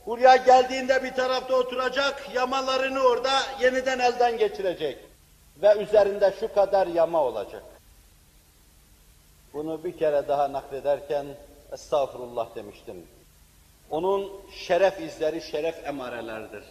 [0.06, 3.30] Buraya geldiğinde bir tarafta oturacak, yamalarını orada
[3.60, 4.98] yeniden elden geçirecek.
[5.62, 7.62] Ve üzerinde şu kadar yama olacak.
[9.54, 11.26] Bunu bir kere daha naklederken
[11.72, 13.06] estağfurullah demiştim.
[13.90, 16.64] Onun şeref izleri şeref emareleridir.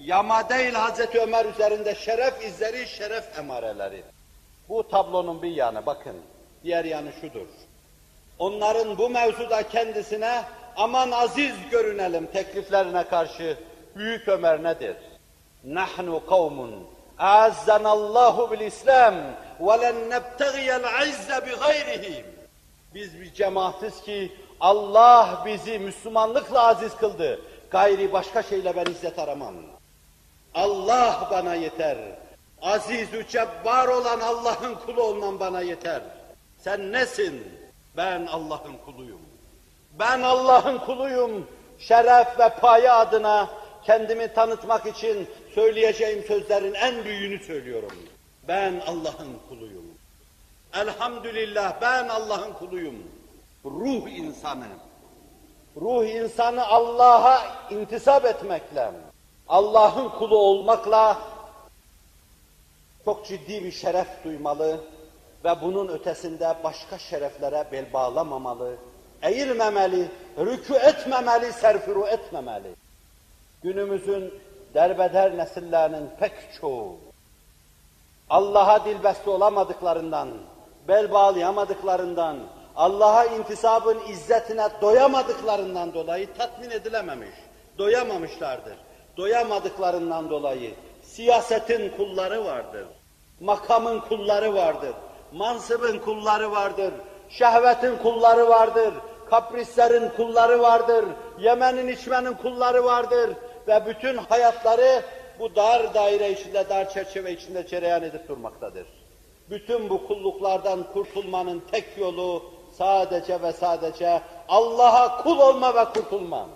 [0.00, 4.02] Yama değil Hazreti Ömer üzerinde şeref izleri şeref emareleri.
[4.68, 6.16] Bu tablonun bir yanı bakın.
[6.64, 7.46] Diğer yanı şudur.
[8.38, 10.42] Onların bu mevzuda kendisine
[10.76, 13.58] aman aziz görünelim tekliflerine karşı
[13.96, 14.96] Büyük Ömer nedir?
[15.64, 16.86] Nahnu kavmun
[17.18, 19.14] azzanallahu bil İslam
[19.60, 22.26] ve len nebtagiyel izze bi gayrihim.
[22.94, 27.40] Biz bir cemaatiz ki Allah bizi Müslümanlıkla aziz kıldı.
[27.70, 29.54] Gayri başka şeyle ben izzet aramam.
[30.54, 31.98] Allah bana yeter.
[32.62, 36.02] Aziz-ü cebbar olan Allah'ın kulu olman bana yeter.
[36.58, 37.63] Sen nesin?
[37.96, 39.20] Ben Allah'ın kuluyum.
[39.98, 41.46] Ben Allah'ın kuluyum.
[41.78, 43.50] Şeref ve paye adına
[43.84, 47.92] kendimi tanıtmak için söyleyeceğim sözlerin en büyüğünü söylüyorum.
[48.48, 49.84] Ben Allah'ın kuluyum.
[50.74, 52.94] Elhamdülillah ben Allah'ın kuluyum.
[53.64, 54.66] Ruh insanı.
[55.80, 57.40] Ruh insanı Allah'a
[57.70, 58.90] intisap etmekle,
[59.48, 61.18] Allah'ın kulu olmakla
[63.04, 64.80] çok ciddi bir şeref duymalı
[65.44, 68.76] ve bunun ötesinde başka şereflere bel bağlamamalı,
[69.22, 72.74] eğilmemeli, rükû etmemeli, serfiru etmemeli.
[73.62, 74.34] Günümüzün
[74.74, 76.96] derbeder nesillerinin pek çoğu
[78.30, 80.28] Allah'a dilbeste olamadıklarından,
[80.88, 82.36] bel bağlayamadıklarından,
[82.76, 87.34] Allah'a intisabın izzetine doyamadıklarından dolayı tatmin edilememiş,
[87.78, 88.76] doyamamışlardır.
[89.16, 92.86] Doyamadıklarından dolayı siyasetin kulları vardır,
[93.40, 94.94] makamın kulları vardır,
[95.34, 96.94] mansıbın kulları vardır,
[97.28, 98.94] şehvetin kulları vardır,
[99.30, 101.04] kaprislerin kulları vardır,
[101.38, 103.30] yemenin içmenin kulları vardır
[103.68, 105.02] ve bütün hayatları
[105.38, 108.86] bu dar daire içinde, dar çerçeve içinde cereyan edip durmaktadır.
[109.50, 112.42] Bütün bu kulluklardan kurtulmanın tek yolu
[112.78, 116.48] sadece ve sadece Allah'a kul olma ve kurtulma.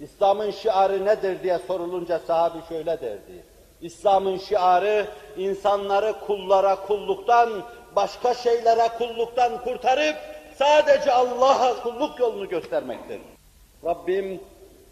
[0.00, 3.53] İslam'ın şiarı nedir diye sorulunca sahabi şöyle derdi.
[3.84, 7.62] İslam'ın şiarı insanları kullara kulluktan,
[7.96, 10.16] başka şeylere kulluktan kurtarıp
[10.56, 13.20] sadece Allah'a kulluk yolunu göstermektir.
[13.84, 14.40] Rabbim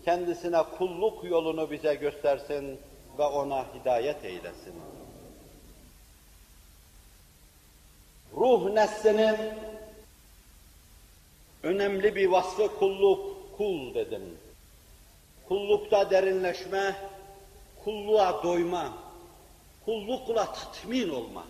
[0.05, 2.81] kendisine kulluk yolunu bize göstersin
[3.19, 4.75] ve ona hidayet eylesin.
[8.37, 9.37] Ruh neslinin
[11.63, 14.39] önemli bir vasfı kulluk, kul dedim.
[15.49, 16.97] Kullukta derinleşme,
[17.85, 18.93] kulluğa doyma,
[19.85, 21.45] kullukla tatmin olma.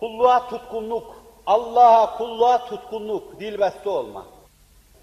[0.00, 4.26] Kulluğa tutkunluk, Allah'a kulluğa tutkunluk, dilbeste olma.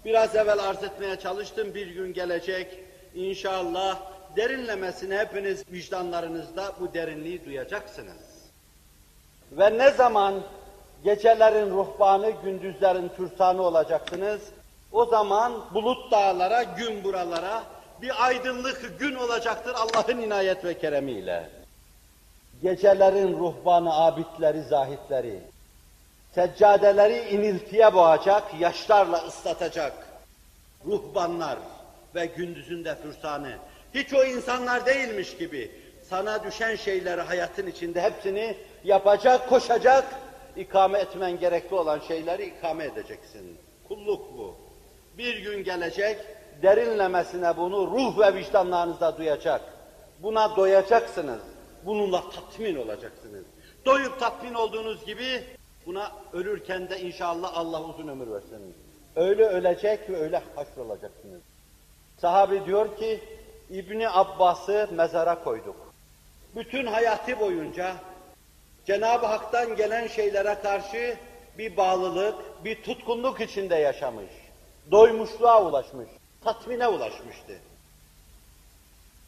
[0.04, 2.78] Biraz evvel arz etmeye çalıştım, bir gün gelecek,
[3.14, 3.98] inşallah
[4.36, 8.38] derinlemesine hepiniz vicdanlarınızda bu derinliği duyacaksınız.
[9.52, 10.34] Ve ne zaman
[11.04, 14.42] gecelerin ruhbanı, gündüzlerin türsanı olacaksınız,
[14.92, 17.62] o zaman bulut dağlara, gün buralara
[18.02, 21.50] bir aydınlık gün olacaktır Allah'ın inayet ve keremiyle.
[22.62, 25.40] Gecelerin ruhbanı, abidleri, zahitleri,
[26.34, 29.92] seccadeleri iniltiye boğacak, yaşlarla ıslatacak
[30.86, 31.58] ruhbanlar
[32.14, 33.52] ve gündüzünde fürsanı.
[33.94, 35.70] Hiç o insanlar değilmiş gibi
[36.10, 40.04] sana düşen şeyleri hayatın içinde hepsini yapacak, koşacak,
[40.56, 43.58] ikame etmen gerekli olan şeyleri ikame edeceksin.
[43.88, 44.54] Kulluk bu.
[45.18, 46.18] Bir gün gelecek,
[46.62, 49.60] derinlemesine bunu ruh ve vicdanlarınızda duyacak.
[50.22, 51.40] Buna doyacaksınız.
[51.86, 53.44] Bununla tatmin olacaksınız.
[53.86, 55.44] Doyup tatmin olduğunuz gibi
[55.86, 58.74] buna ölürken de inşallah Allah uzun ömür versin.
[59.16, 61.40] Öyle ölecek ve öyle haşrolacaksınız.
[62.18, 63.20] Sahabi diyor ki,
[63.70, 65.76] İbni Abbas'ı mezara koyduk.
[66.56, 67.94] Bütün hayatı boyunca
[68.86, 71.16] Cenab-ı Hak'tan gelen şeylere karşı
[71.58, 72.34] bir bağlılık,
[72.64, 74.30] bir tutkunluk içinde yaşamış.
[74.90, 76.08] Doymuşluğa ulaşmış,
[76.48, 77.52] tatmine ulaşmıştı.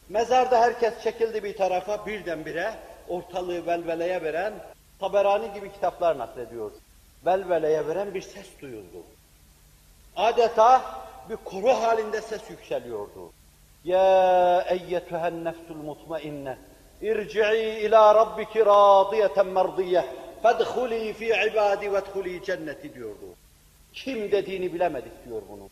[0.09, 2.73] Mezarda herkes çekildi bir tarafa, birdenbire
[3.07, 4.53] ortalığı velveleye veren,
[4.99, 6.71] Taberani gibi kitaplar naklediyor.
[7.25, 9.03] Velveleye veren bir ses duyuldu.
[10.15, 10.81] Adeta
[11.29, 13.31] bir koro halinde ses yükseliyordu.
[13.83, 16.57] Ya eyyetühen nefsul mutmainne
[17.01, 20.05] irci'i ila rabbiki radiyeten merdiyeh
[20.43, 23.27] fedhuli fi ibadi vedhuli cenneti diyordu.
[23.93, 25.69] Kim dediğini bilemedik diyor bunu.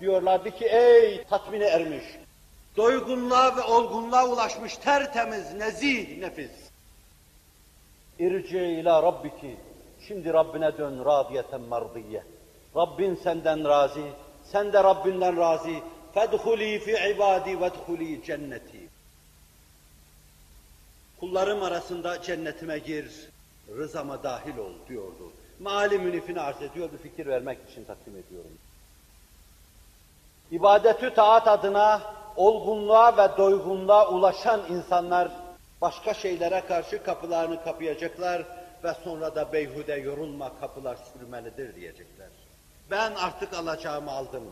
[0.00, 2.04] Diyorlardı ki ey tatmine ermiş,
[2.76, 6.50] doygunluğa ve olgunluğa ulaşmış tertemiz, nezih nefis.
[8.18, 9.56] İrci ila rabbiki,
[10.08, 12.22] şimdi Rabbine dön radiyeten merdiyeh.
[12.76, 14.08] Rabbin senden razı,
[14.44, 15.74] sen de Rabbinden razı.
[16.14, 18.88] Fedhuli fi ibadi vedhuli cenneti.
[21.20, 23.28] Kullarım arasında cennetime gir,
[23.76, 25.32] rızama dahil ol diyordu.
[25.60, 28.50] Mali münifini arz ediyor, bir fikir vermek için takdim ediyorum.
[30.50, 32.00] İbadetü taat adına
[32.36, 35.28] olgunluğa ve doygunluğa ulaşan insanlar
[35.80, 38.42] başka şeylere karşı kapılarını kapayacaklar
[38.84, 42.28] ve sonra da beyhude yorulma kapılar sürmelidir diyecekler.
[42.90, 44.42] Ben artık alacağımı aldım.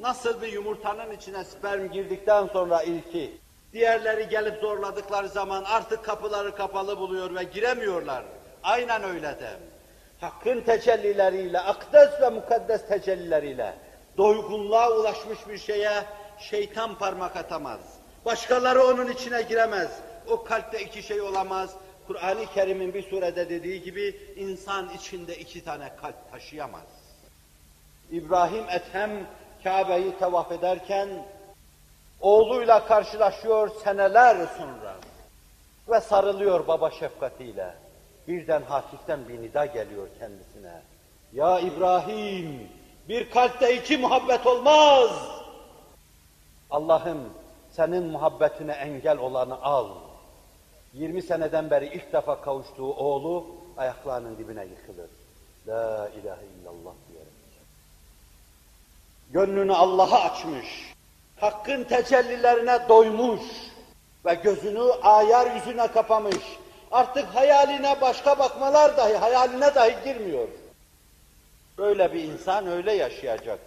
[0.00, 3.36] Nasıl bir yumurtanın içine sperm girdikten sonra ilki,
[3.72, 8.24] diğerleri gelip zorladıkları zaman artık kapıları kapalı buluyor ve giremiyorlar.
[8.62, 9.50] Aynen öyle de.
[10.20, 13.74] Hakkın tecellileriyle, akdes ve mukaddes tecellileriyle
[14.16, 16.04] doygunluğa ulaşmış bir şeye
[16.38, 17.80] şeytan parmak atamaz.
[18.24, 19.90] Başkaları onun içine giremez.
[20.28, 21.74] O kalpte iki şey olamaz.
[22.06, 26.86] Kur'an-ı Kerim'in bir surede dediği gibi insan içinde iki tane kalp taşıyamaz.
[28.10, 29.10] İbrahim Ethem
[29.64, 31.08] Kabe'yi tavaf ederken
[32.20, 34.94] oğluyla karşılaşıyor seneler sonra
[35.88, 37.74] ve sarılıyor baba şefkatiyle.
[38.28, 40.80] Birden hafiften bir nida geliyor kendisine.
[41.32, 42.68] Ya İbrahim,
[43.08, 45.10] bir kalpte iki muhabbet olmaz.
[46.70, 47.18] Allah'ım
[47.70, 49.88] senin muhabbetine engel olanı al.
[50.94, 53.46] 20 seneden beri ilk defa kavuştuğu oğlu
[53.76, 55.10] ayaklarının dibine yıkılır.
[55.68, 57.32] La ilahe illallah diyerek.
[59.30, 60.94] Gönlünü Allah'a açmış,
[61.40, 63.40] hakkın tecellilerine doymuş
[64.24, 66.42] ve gözünü ayar yüzüne kapamış.
[66.92, 70.48] Artık hayaline başka bakmalar dahi, hayaline dahi girmiyor.
[71.78, 73.58] Böyle bir insan öyle yaşayacak.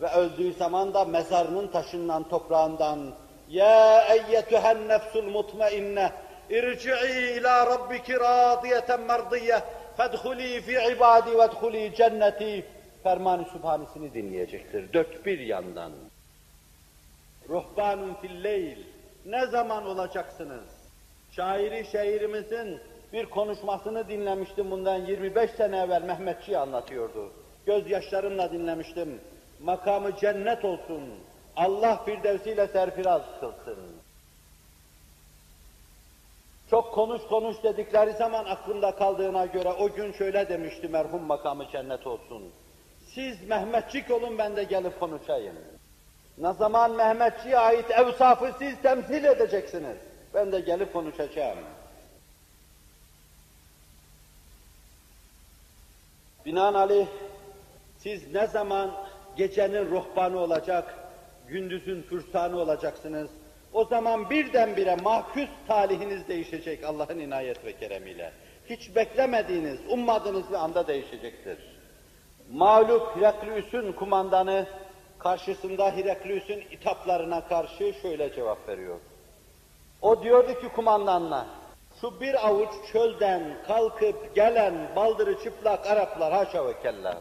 [0.00, 3.14] Ve öldüğü zaman da mezarının taşından, toprağından
[3.48, 6.12] Ya eyyetühen nefsul mutmainne
[6.50, 9.60] irci'i ila rabbiki radiyeten merdiyye
[9.96, 12.64] fedhuli fi ibadi vedhuli cenneti
[13.02, 14.92] ferman-ı subhanesini dinleyecektir.
[14.92, 15.92] Dört bir yandan.
[17.48, 18.78] Ruhbanun fil leyl.
[19.26, 20.68] Ne zaman olacaksınız?
[21.30, 22.80] Şairi şairimizin
[23.12, 27.32] bir konuşmasını dinlemiştim bundan 25 sene evvel Mehmetçi anlatıyordu.
[27.66, 29.20] Gözyaşlarımla dinlemiştim.
[29.62, 31.02] Makamı cennet olsun.
[31.56, 33.78] Allah firdevsiyle serfiraz kılsın.
[36.70, 42.06] Çok konuş konuş dedikleri zaman aklımda kaldığına göre o gün şöyle demişti merhum makamı cennet
[42.06, 42.42] olsun.
[43.06, 45.54] Siz Mehmetçik olun ben de gelip konuşayım.
[46.38, 49.96] Ne zaman Mehmetçi'ye ait evsafı siz temsil edeceksiniz.
[50.34, 51.58] Ben de gelip konuşacağım.
[56.46, 57.06] Binaenaleyh
[57.98, 58.90] siz ne zaman
[59.36, 60.94] gecenin ruhbanı olacak,
[61.48, 63.30] gündüzün fürsanı olacaksınız,
[63.72, 68.32] o zaman birdenbire mahkus talihiniz değişecek Allah'ın inayet ve keremiyle.
[68.70, 71.58] Hiç beklemediğiniz, ummadığınız bir anda değişecektir.
[72.52, 74.66] Mağlup Heraklius'un kumandanı
[75.18, 78.98] karşısında Heraklius'un itaplarına karşı şöyle cevap veriyor.
[80.02, 81.46] O diyordu ki kumandanla,
[82.02, 87.18] şu bir avuç çölden kalkıp gelen baldırı çıplak Araplar haşa ve kella.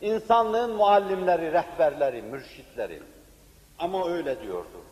[0.00, 3.02] İnsanlığın muallimleri, rehberleri, mürşitleri.
[3.78, 4.84] Ama öyle diyordu.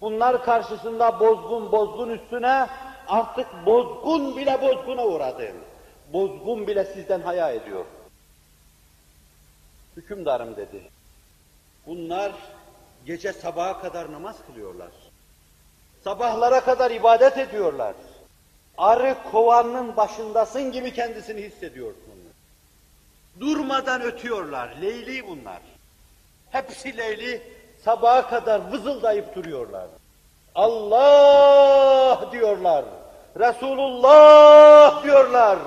[0.00, 2.66] Bunlar karşısında bozgun bozgun üstüne
[3.08, 5.52] artık bozgun bile bozguna uğradı.
[6.12, 7.84] Bozgun bile sizden haya ediyor.
[9.96, 10.90] Hükümdarım dedi.
[11.86, 12.32] Bunlar
[13.06, 14.90] gece sabaha kadar namaz kılıyorlar.
[16.04, 17.94] Sabahlara kadar ibadet ediyorlar.
[18.78, 22.14] Arı kovanın başındasın gibi kendisini hissediyorsun.
[23.40, 24.76] Durmadan ötüyorlar.
[24.82, 25.60] Leyli bunlar.
[26.50, 27.42] Hepsi leyli.
[27.84, 29.86] Sabaha kadar vızıldayıp duruyorlar.
[30.54, 32.84] Allah diyorlar.
[33.38, 35.58] Resulullah diyorlar.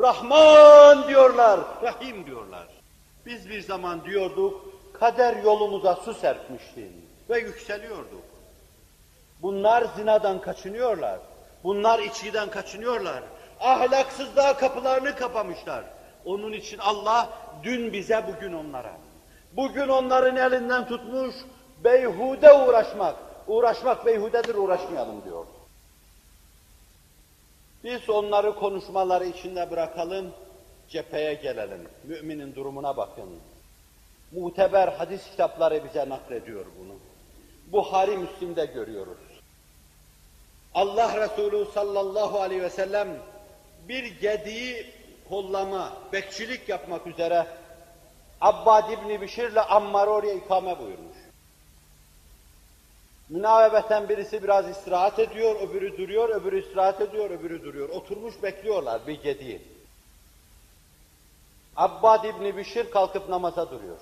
[0.00, 1.60] Rahman diyorlar.
[1.82, 2.66] Rahim diyorlar.
[3.26, 4.60] Biz bir zaman diyorduk,
[5.00, 6.88] kader yolumuza su serpmişti
[7.30, 8.22] ve yükseliyorduk.
[9.42, 11.18] Bunlar zinadan kaçınıyorlar.
[11.64, 13.22] Bunlar içkiden kaçınıyorlar.
[13.60, 15.84] Ahlaksızlığa kapılarını kapamışlar.
[16.24, 17.28] Onun için Allah
[17.62, 18.92] dün bize, bugün onlara.
[19.52, 21.34] Bugün onların elinden tutmuş,
[21.84, 23.16] beyhude uğraşmak.
[23.46, 25.46] Uğraşmak beyhudedir, uğraşmayalım diyor.
[27.84, 30.30] Biz onları konuşmaları içinde bırakalım,
[30.88, 31.88] cepheye gelelim.
[32.04, 33.30] Müminin durumuna bakın.
[34.32, 36.94] Muteber hadis kitapları bize naklediyor bunu.
[37.72, 39.29] Buhari Müslim'de görüyoruz.
[40.74, 43.08] Allah Resulü sallallahu aleyhi ve sellem
[43.88, 44.86] bir gediği
[45.28, 47.46] kollama, bekçilik yapmak üzere
[48.40, 51.16] Abbad İbni Bişir'le Ammar'ı oraya ikame buyurmuş.
[53.28, 57.88] Münavebeten birisi biraz istirahat ediyor, öbürü duruyor, öbürü istirahat ediyor, öbürü duruyor.
[57.88, 59.62] Oturmuş bekliyorlar bir gediği.
[61.76, 63.98] Abbad İbni Bişir kalkıp namaza duruyor.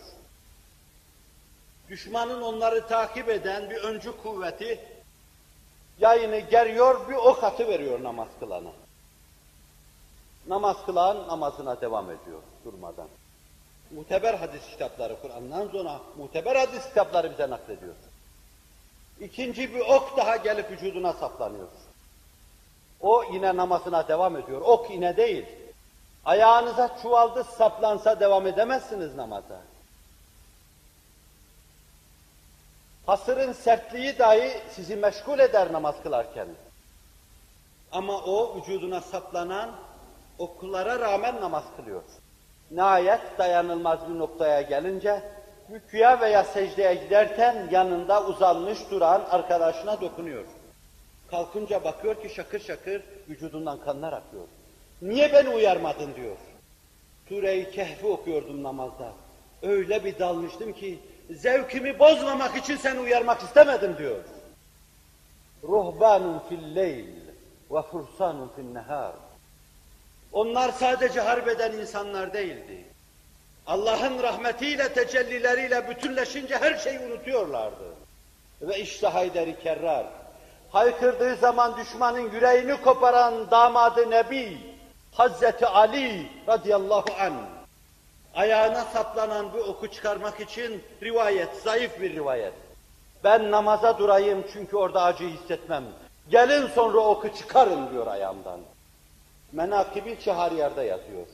[1.89, 4.98] Düşmanın onları takip eden bir öncü kuvveti
[6.01, 8.71] yayını geriyor, bir ok atı veriyor namaz kılana.
[10.49, 13.09] Namaz kılan namazına devam ediyor durmadan.
[13.91, 17.95] Muteber hadis kitapları Kur'an'dan sonra muteber hadis kitapları bize naklediyor.
[19.21, 21.69] İkinci bir ok daha gelip vücuduna saplanıyor.
[23.01, 24.61] O yine namazına devam ediyor.
[24.61, 25.47] Ok yine değil.
[26.25, 29.61] Ayağınıza çuvaldı saplansa devam edemezsiniz namaza.
[33.09, 36.49] Hasırın sertliği dahi sizi meşgul eder namaz kılarken.
[37.93, 39.71] Ama o vücuduna saplanan
[40.39, 42.03] oklara rağmen namaz kılıyor.
[42.71, 45.23] Nihayet dayanılmaz bir noktaya gelince
[45.71, 50.45] rüküya veya secdeye giderken yanında uzanmış duran arkadaşına dokunuyor.
[51.31, 54.47] Kalkınca bakıyor ki şakır şakır vücudundan kanlar akıyor.
[55.03, 56.37] Niye beni uyarmadın diyor.
[57.29, 59.13] Sure-i Kehf'i okuyordum namazda.
[59.63, 60.99] Öyle bir dalmıştım ki
[61.31, 64.25] zevkimi bozmamak için seni uyarmak istemedim diyor.
[65.63, 67.07] Ruhbanun fil leyl
[67.71, 69.13] ve fursanun fil nehar.
[70.33, 72.85] Onlar sadece harbeden insanlar değildi.
[73.67, 77.95] Allah'ın rahmetiyle, tecellileriyle bütünleşince her şeyi unutuyorlardı.
[78.63, 80.07] Ve işte Hayderi Kerrar,
[80.71, 84.59] haykırdığı zaman düşmanın yüreğini koparan damadı Nebi,
[85.13, 87.58] Hazreti Ali radıyallahu anh,
[88.39, 92.53] ayağına saplanan bu oku çıkarmak için rivayet, zayıf bir rivayet.
[93.25, 95.85] Ben namaza durayım çünkü orada acı hissetmem.
[96.31, 98.61] Gelin sonra oku çıkarın diyor ayağımdan.
[99.53, 101.27] Menakibi Çahariyar'da yazıyor.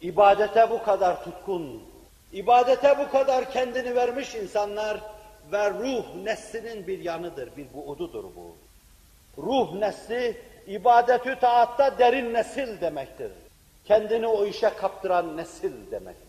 [0.00, 1.82] İbadete bu kadar tutkun,
[2.32, 5.00] ibadete bu kadar kendini vermiş insanlar
[5.52, 8.56] ve ruh neslinin bir yanıdır, bir buududur bu.
[9.42, 13.30] Ruh nesli, ibadetü taatta derin nesil demektir.
[13.88, 16.28] Kendini o işe kaptıran nesil demektir.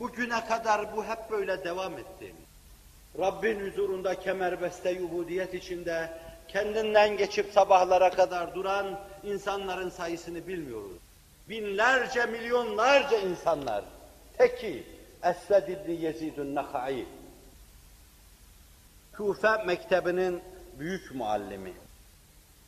[0.00, 2.34] Bugüne kadar bu hep böyle devam etti.
[3.18, 6.10] Rabbin huzurunda kemerbeste ubudiyet içinde
[6.48, 10.98] kendinden geçip sabahlara kadar duran insanların sayısını bilmiyoruz.
[11.48, 13.84] Binlerce, milyonlarca insanlar.
[14.38, 14.86] Teki
[15.22, 17.06] Esved İbni Yezidun Nakai.
[19.16, 20.42] Kufe mektebinin
[20.78, 21.72] büyük muallimi.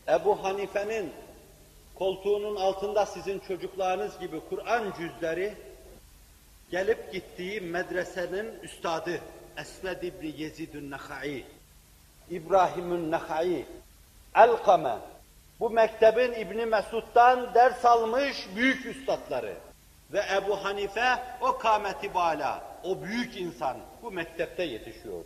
[0.09, 1.13] Ebu Hanife'nin
[1.99, 5.55] koltuğunun altında sizin çocuklarınız gibi Kur'an cüzleri
[6.71, 9.21] gelip gittiği medresenin üstadı
[9.57, 11.45] Esved İbni Yezidun Nakai.
[12.31, 13.67] İbrahim'ün Nakhai,
[14.35, 14.97] Elkame,
[15.61, 19.55] bu mektebin İbni Mesud'dan ders almış büyük üstadları
[20.13, 25.25] ve Ebu Hanife o kâmeti bala, o büyük insan bu mektepte yetişiyor.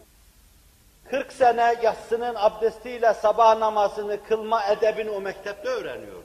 [1.11, 6.23] 40 sene yatsının abdestiyle sabah namazını kılma edebini o mektepte öğreniyor.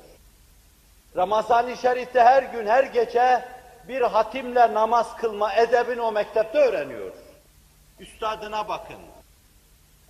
[1.16, 3.46] Ramazan-ı Şerif'te her gün, her gece
[3.88, 7.12] bir hatimle namaz kılma edebini o mektepte öğreniyor.
[8.00, 9.00] Üstadına bakın.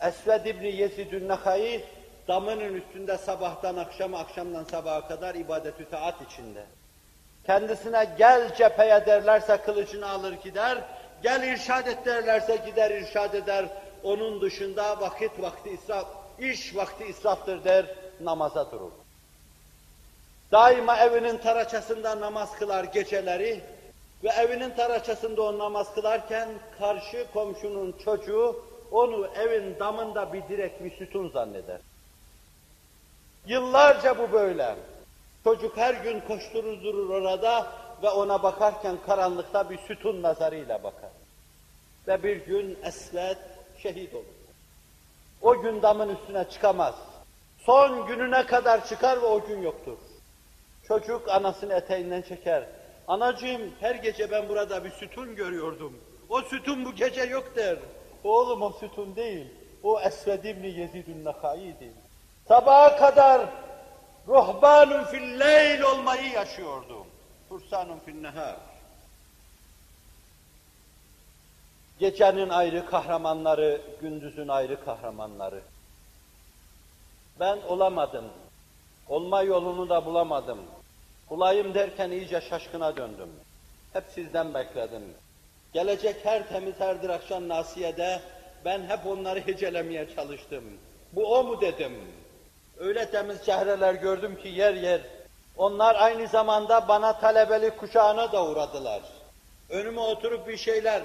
[0.01, 1.83] Esved İbni Yezidün Nekai,
[2.27, 6.63] damının üstünde sabahtan akşama, akşamdan sabaha kadar ibadet-ü taat içinde.
[7.45, 10.77] Kendisine gel cepheye derlerse kılıcını alır gider,
[11.23, 13.65] gel irşad et derlerse gider irşad eder.
[14.03, 16.07] Onun dışında vakit vakti israf,
[16.39, 17.85] iş vakti israftır der,
[18.19, 19.04] namaza durur.
[20.51, 23.61] Daima evinin taraçasında namaz kılar geceleri
[24.23, 30.91] ve evinin taraçasında o namaz kılarken karşı komşunun çocuğu onu evin damında bir direk bir
[30.91, 31.79] sütun zanneder.
[33.47, 34.75] Yıllarca bu böyle.
[35.43, 37.67] Çocuk her gün koşturur durur orada
[38.03, 41.09] ve ona bakarken karanlıkta bir sütun nazarıyla bakar.
[42.07, 43.37] Ve bir gün Esved
[43.77, 44.25] şehit olur.
[45.41, 46.95] O gün damın üstüne çıkamaz.
[47.65, 49.97] Son gününe kadar çıkar ve o gün yoktur.
[50.87, 52.63] Çocuk anasını eteğinden çeker.
[53.07, 55.93] Anacığım her gece ben burada bir sütun görüyordum.
[56.29, 57.77] O sütun bu gece yok der.
[58.23, 59.47] Oğlum o sütun değil.
[59.83, 61.91] O Esved İbni Yezidun Nakai'di.
[62.47, 63.41] Sabaha kadar
[64.27, 67.05] ruhbanun fil leyl olmayı yaşıyordu.
[67.49, 68.55] Fursanun fil nehar.
[71.99, 75.61] Gecenin ayrı kahramanları, gündüzün ayrı kahramanları.
[77.39, 78.25] Ben olamadım.
[79.09, 80.59] Olma yolunu da bulamadım.
[81.29, 83.29] Bulayım derken iyice şaşkına döndüm.
[83.93, 85.03] Hep sizden bekledim.
[85.73, 88.21] Gelecek her temiz herdir akşam nasiyede
[88.65, 90.63] ben hep onları hecelemeye çalıştım.
[91.11, 91.93] Bu o mu dedim.
[92.77, 95.01] Öyle temiz çehreler gördüm ki yer yer.
[95.57, 99.01] Onlar aynı zamanda bana talebelik kuşağına da uğradılar.
[99.69, 101.01] Önüme oturup bir şeyler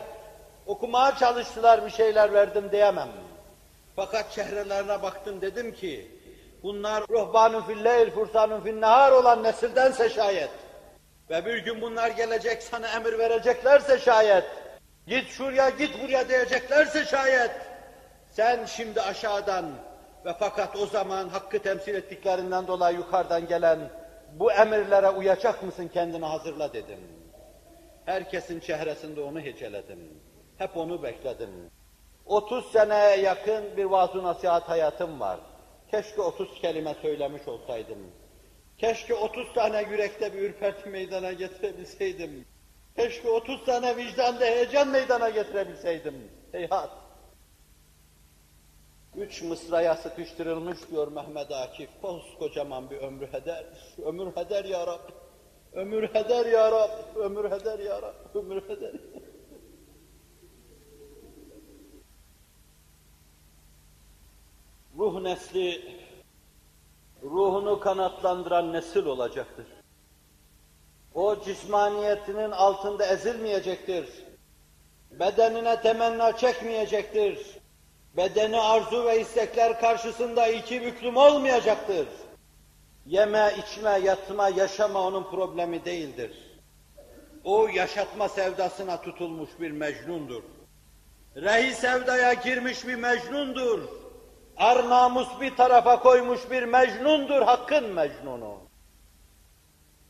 [0.66, 3.08] okumaya çalıştılar, bir şeyler verdim diyemem.
[3.96, 6.10] Fakat çehrelerine baktım dedim ki,
[6.62, 10.50] bunlar ruhbanun filleyl, fursanun finnahar olan nesildense şayet.
[11.30, 14.44] Ve bir gün bunlar gelecek sana emir vereceklerse şayet,
[15.06, 17.50] git şuraya git buraya diyeceklerse şayet,
[18.30, 19.64] sen şimdi aşağıdan
[20.24, 23.78] ve fakat o zaman hakkı temsil ettiklerinden dolayı yukarıdan gelen
[24.32, 27.00] bu emirlere uyacak mısın kendini hazırla dedim.
[28.04, 29.98] Herkesin çehresinde onu heceledim.
[30.58, 31.70] Hep onu bekledim.
[32.26, 35.40] 30 seneye yakın bir vaaz nasihat hayatım var.
[35.90, 37.98] Keşke 30 kelime söylemiş olsaydım.
[38.78, 42.44] Keşke 30 tane yürekte bir ürperti meydana getirebilseydim.
[42.96, 46.14] Keşke 30 tane vicdanda heyecan meydana getirebilseydim.
[46.52, 46.90] Heyhat.
[49.16, 51.90] Üç mısraya sıkıştırılmış diyor Mehmet Akif.
[52.02, 53.66] Koskocaman bir ömrü heder.
[54.04, 55.10] Ömür heder ya Rab.
[55.72, 57.16] Ömür heder ya Rab.
[57.16, 58.34] Ömür heder ya Rab.
[58.34, 58.92] Ömür heder.
[64.98, 65.96] Ruh nesli
[67.22, 69.66] ruhunu kanatlandıran nesil olacaktır.
[71.14, 74.08] O cismaniyetinin altında ezilmeyecektir.
[75.10, 77.60] Bedenine temenna çekmeyecektir.
[78.16, 82.06] Bedeni arzu ve istekler karşısında iki büklüm olmayacaktır.
[83.06, 86.32] Yeme, içme, yatma, yaşama onun problemi değildir.
[87.44, 90.42] O yaşatma sevdasına tutulmuş bir mecnundur.
[91.36, 93.99] Rehi sevdaya girmiş bir mecnundur.
[94.60, 98.58] Ar namus bir tarafa koymuş bir mecnundur, hakkın mecnunu.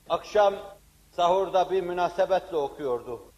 [0.08, 0.54] Akşam
[1.10, 3.32] sahurda bir münasebetle okuyordu.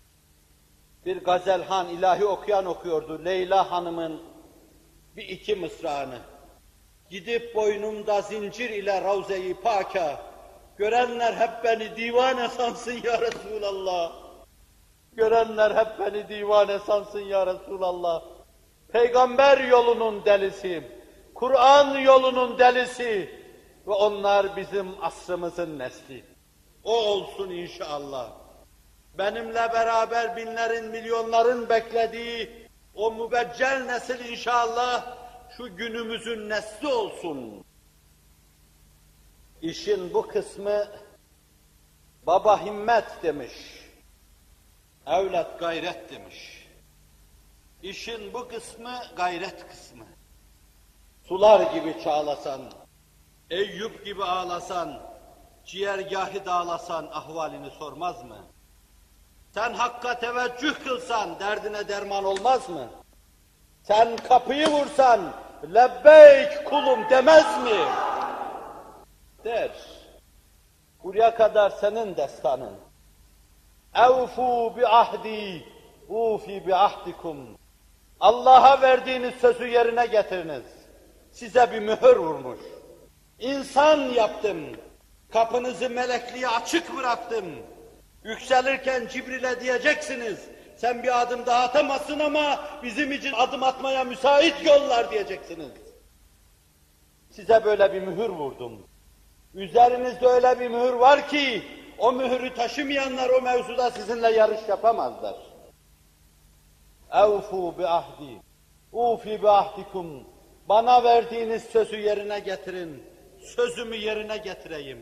[1.06, 3.24] Bir gazelhan, ilahi okuyan okuyordu.
[3.24, 4.22] Leyla Hanım'ın
[5.16, 6.18] bir iki mısrağını.
[7.10, 10.22] Gidip boynumda zincir ile Ravze-i Paka,
[10.76, 14.12] görenler hep beni divane sansın ya Resulallah.
[15.12, 18.22] Görenler hep beni divane sansın ya Resulallah.
[18.92, 21.01] Peygamber yolunun delisi,
[21.42, 23.40] Kur'an yolunun delisi
[23.86, 26.24] ve onlar bizim asrımızın nesli.
[26.84, 28.32] O olsun inşallah.
[29.18, 35.16] Benimle beraber binlerin, milyonların beklediği o mübeccel nesil inşallah
[35.56, 37.64] şu günümüzün nesli olsun.
[39.62, 40.86] İşin bu kısmı
[42.26, 43.52] baba himmet demiş,
[45.06, 46.68] evlat gayret demiş.
[47.82, 50.11] İşin bu kısmı gayret kısmı.
[51.28, 52.60] Sular gibi çağlasan,
[53.50, 55.00] Eyüp gibi ağlasan,
[55.64, 58.38] ciğergahı dağlasan ahvalini sormaz mı?
[59.54, 62.88] Sen hakka teveccüh kılsan derdine derman olmaz mı?
[63.82, 65.20] Sen kapıyı vursan
[65.74, 67.84] lebbeyk kulum demez mi?
[69.44, 69.70] Der.
[71.04, 72.74] Buraya kadar senin destanın.
[73.94, 75.64] Evfu bi ahdi,
[76.08, 77.58] ufi bi ahdikum.
[78.20, 80.81] Allah'a verdiğiniz sözü yerine getiriniz.
[81.32, 82.58] Size bir mühür vurmuş.
[83.38, 84.58] İnsan yaptım.
[85.32, 87.44] Kapınızı melekliğe açık bıraktım.
[88.24, 90.48] Yükselirken Cibril'e diyeceksiniz.
[90.76, 95.70] Sen bir adım daha atamazsın ama bizim için adım atmaya müsait yollar diyeceksiniz.
[97.30, 98.86] Size böyle bir mühür vurdum.
[99.54, 101.62] Üzerinizde öyle bir mühür var ki
[101.98, 105.34] o mühürü taşımayanlar o mevzuda sizinle yarış yapamazlar.
[107.12, 108.42] Evfu bi ahdi,
[108.92, 110.31] ufi bi ahdikum.
[110.72, 113.02] Bana verdiğiniz sözü yerine getirin.
[113.40, 114.98] Sözümü yerine getireyim.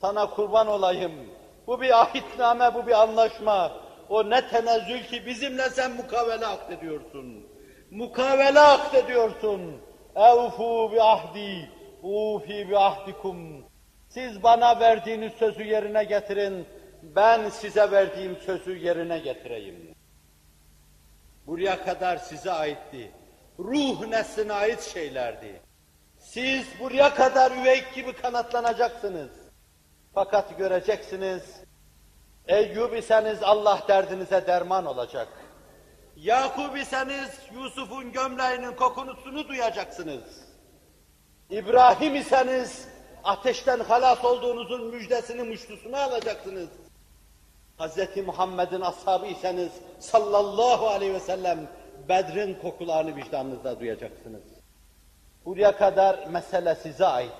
[0.00, 1.12] Sana kurban olayım.
[1.66, 3.80] Bu bir ahitname, bu bir anlaşma.
[4.08, 7.46] O ne tenezzül ki bizimle sen mukavele akdediyorsun.
[7.90, 9.60] Mukavele akdediyorsun.
[10.16, 11.70] Evfu bi ahdi,
[12.02, 13.64] ufi bi ahdikum.
[14.08, 16.66] Siz bana verdiğiniz sözü yerine getirin,
[17.02, 19.94] ben size verdiğim sözü yerine getireyim.
[21.46, 23.10] Buraya kadar size aitti.
[23.58, 25.62] Ruh nesline ait şeylerdi.
[26.18, 29.30] Siz buraya kadar üveyk gibi kanatlanacaksınız.
[30.14, 31.42] Fakat göreceksiniz,
[32.48, 35.28] Eyyub iseniz Allah derdinize derman olacak.
[36.16, 40.22] Yakub iseniz Yusuf'un gömleğinin kokunusunu duyacaksınız.
[41.50, 42.88] İbrahim iseniz
[43.24, 46.68] ateşten halas olduğunuzun müjdesini muştusunu alacaksınız.
[47.78, 48.16] Hz.
[48.26, 51.58] Muhammed'in ashabı iseniz sallallahu aleyhi ve sellem
[52.08, 54.42] Bedrin kokularını vicdanınızda duyacaksınız.
[55.44, 57.32] Buraya kadar mesele size ait.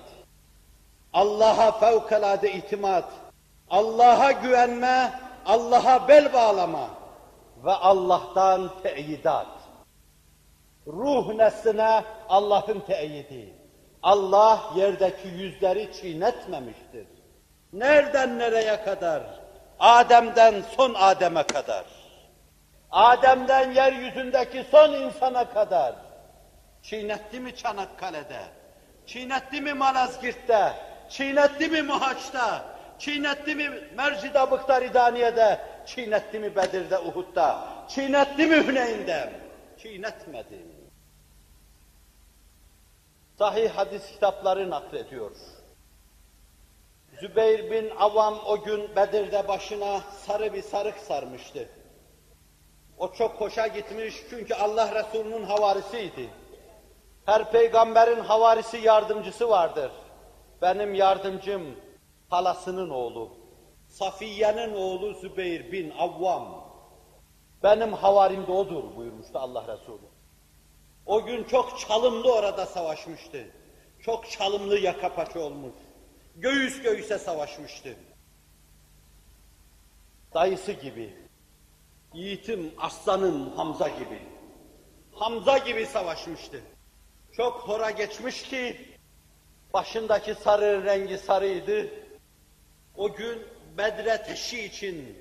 [1.12, 3.04] Allah'a fevkalade itimat,
[3.70, 5.12] Allah'a güvenme,
[5.46, 6.88] Allah'a bel bağlama
[7.64, 9.46] ve Allah'tan teyidat.
[10.86, 13.54] Ruh nesline Allah'ın teyidi.
[14.02, 17.06] Allah yerdeki yüzleri çiğnetmemiştir.
[17.72, 19.22] Nereden nereye kadar?
[19.78, 21.84] Adem'den son Adem'e kadar.
[22.90, 25.94] Adem'den yeryüzündeki son insana kadar.
[26.82, 28.40] Çiğnetti mi Çanakkale'de?
[29.06, 30.72] Çiğnetti mi Malazgirt'te?
[31.08, 32.64] Çiğnetti mi Muhaç'ta?
[32.98, 35.60] Çiğnetti mi Mercidabık'ta Ridaniye'de?
[35.86, 37.68] Çiğnetti mi Bedir'de, Uhud'da?
[37.88, 39.32] Çiğnetti mi Hüneyn'de?
[39.78, 40.62] Çiğnetmedi.
[43.38, 45.30] Sahih hadis kitapları naklediyor.
[47.20, 51.68] Zübeyir bin Avam o gün Bedir'de başına sarı bir sarık sarmıştı.
[52.98, 56.30] O çok hoşa gitmiş çünkü Allah Resulü'nün havarisiydi.
[57.26, 59.92] Her peygamberin havarisi yardımcısı vardır.
[60.62, 61.62] Benim yardımcım
[62.28, 63.30] halasının oğlu,
[63.88, 66.66] Safiye'nin oğlu Zübeyir bin Avvam.
[67.62, 70.06] Benim havarim de odur buyurmuştu Allah Resulü.
[71.06, 73.46] O gün çok çalımlı orada savaşmıştı.
[74.00, 75.74] Çok çalımlı yaka olmuş.
[76.36, 77.96] Göğüs göğüse savaşmıştı.
[80.34, 81.25] Dayısı gibi,
[82.16, 84.22] yiğitim aslanım Hamza gibi.
[85.12, 86.60] Hamza gibi savaşmıştı.
[87.36, 88.76] Çok hora geçmiş ki
[89.74, 91.88] başındaki sarı rengi sarıydı.
[92.96, 93.42] O gün
[93.78, 95.18] Bedre teşhi için,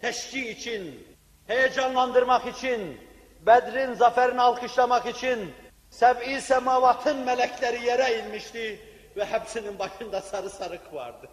[0.00, 1.06] teşhi için,
[1.46, 3.00] heyecanlandırmak için,
[3.46, 5.52] Bedr'in zaferini alkışlamak için
[5.90, 8.80] seb'i semavatın melekleri yere inmişti
[9.16, 11.28] ve hepsinin başında sarı sarık vardı.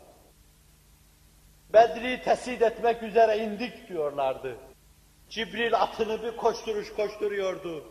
[1.74, 4.58] Bedri tesid etmek üzere indik diyorlardı.
[5.30, 7.84] Cibril atını bir koşturuş koşturuyordu.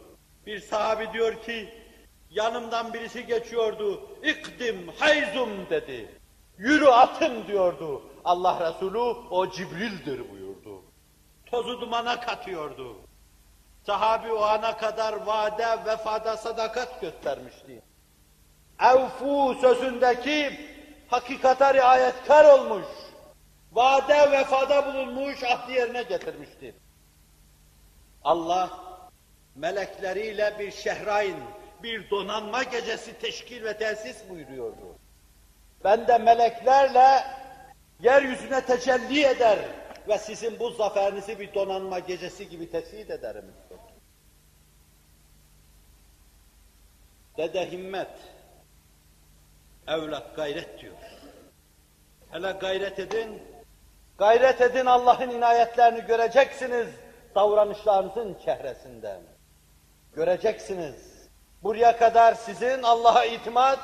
[0.47, 1.75] Bir sahabi diyor ki,
[2.31, 6.19] yanımdan birisi geçiyordu, ikdim hayzum dedi.
[6.59, 8.03] Yürü atım diyordu.
[8.25, 8.99] Allah Resulü
[9.31, 10.83] o Cibril'dir buyurdu.
[11.47, 12.97] Tozu dumana katıyordu.
[13.87, 17.83] Sahabi o ana kadar vade, vefada sadakat göstermişti.
[18.81, 20.61] Evfu sözündeki
[21.09, 22.87] hakikata riayetkar olmuş.
[23.73, 26.75] Vade vefada bulunmuş, ahdi yerine getirmiştir.
[28.25, 28.71] Allah
[29.55, 31.37] melekleriyle bir şehrain,
[31.83, 34.99] bir donanma gecesi teşkil ve tesis buyuruyordu.
[35.85, 37.25] Ben de meleklerle
[38.01, 39.59] yeryüzüne tecelli eder
[40.09, 43.53] ve sizin bu zaferinizi bir donanma gecesi gibi tesis ederim.
[47.37, 48.11] Dede himmet,
[49.89, 50.95] evlat gayret diyor.
[52.31, 53.43] Hele gayret edin,
[54.19, 56.89] gayret edin Allah'ın inayetlerini göreceksiniz
[57.35, 59.21] davranışlarınızın çehresinden.
[60.13, 61.29] Göreceksiniz.
[61.63, 63.79] Buraya kadar sizin Allah'a itimat,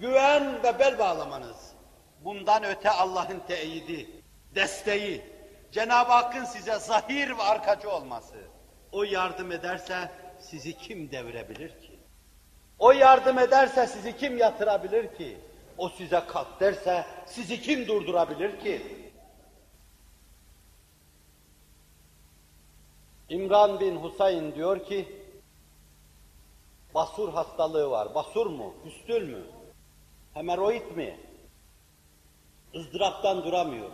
[0.00, 1.72] güven ve bel bağlamanız.
[2.24, 4.10] Bundan öte Allah'ın teyidi,
[4.54, 5.22] desteği,
[5.72, 8.36] Cenab-ı Hakk'ın size zahir ve arkacı olması.
[8.92, 11.98] O yardım ederse sizi kim devirebilir ki?
[12.78, 15.36] O yardım ederse sizi kim yatırabilir ki?
[15.78, 19.01] O size kalk derse sizi kim durdurabilir ki?
[23.32, 25.08] İmran bin Husayn diyor ki,
[26.94, 28.14] basur hastalığı var.
[28.14, 28.74] Basur mu?
[28.84, 29.42] Püstül mü?
[30.34, 31.20] Hemeroid mi?
[32.74, 33.90] ızdıraptan duramıyor.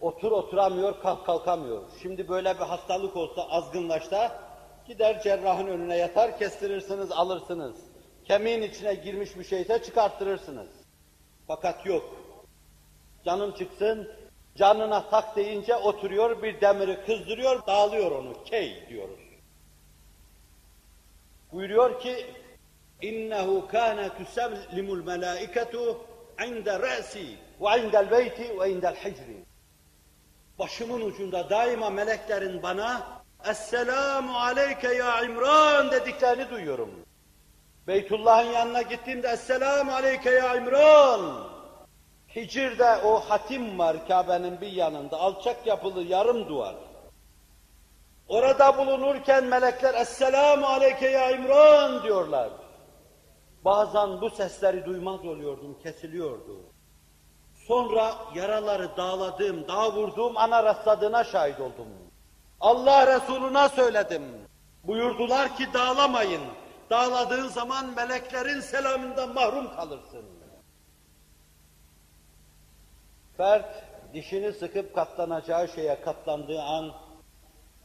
[0.00, 1.82] Otur oturamıyor, kalk kalkamıyor.
[2.02, 4.42] Şimdi böyle bir hastalık olsa, azgınlaşsa,
[4.86, 7.76] gider cerrahın önüne yatar, kestirirsiniz, alırsınız.
[8.24, 10.68] Kemiğin içine girmiş bir şeyse çıkarttırırsınız.
[11.46, 12.16] Fakat yok.
[13.24, 14.08] Canım çıksın,
[14.56, 18.44] canına tak deyince oturuyor, bir demiri kızdırıyor, dağılıyor onu.
[18.44, 19.20] Key diyoruz.
[21.52, 22.26] Buyuruyor ki,
[23.02, 25.98] İnnehu kâne tusellimul melâiketu
[26.46, 28.96] inde re'si ve indel beyti ve indel.
[30.58, 36.90] Başımın ucunda daima meleklerin bana Esselamu aleyke ya İmran dediklerini duyuyorum.
[37.86, 41.51] Beytullah'ın yanına gittiğimde Esselamu aleyke ya İmran.
[42.36, 46.74] Hicr'de o hatim var Kabe'nin bir yanında, alçak yapılı yarım duvar.
[48.28, 52.50] Orada bulunurken melekler Esselamu aleyke ya İmran diyorlar.
[53.64, 56.60] Bazen bu sesleri duymaz oluyordum, kesiliyordu.
[57.66, 61.88] Sonra yaraları dağladığım, dağ vurduğum ana rastladığına şahit oldum.
[62.60, 64.22] Allah Resuluna söyledim.
[64.84, 66.42] Buyurdular ki dağlamayın.
[66.90, 70.41] Dağladığın zaman meleklerin selamından mahrum kalırsın.
[73.42, 73.64] Fert
[74.14, 76.92] dişini sıkıp katlanacağı şeye katlandığı an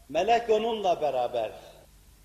[0.10, 1.52] melek onunla beraber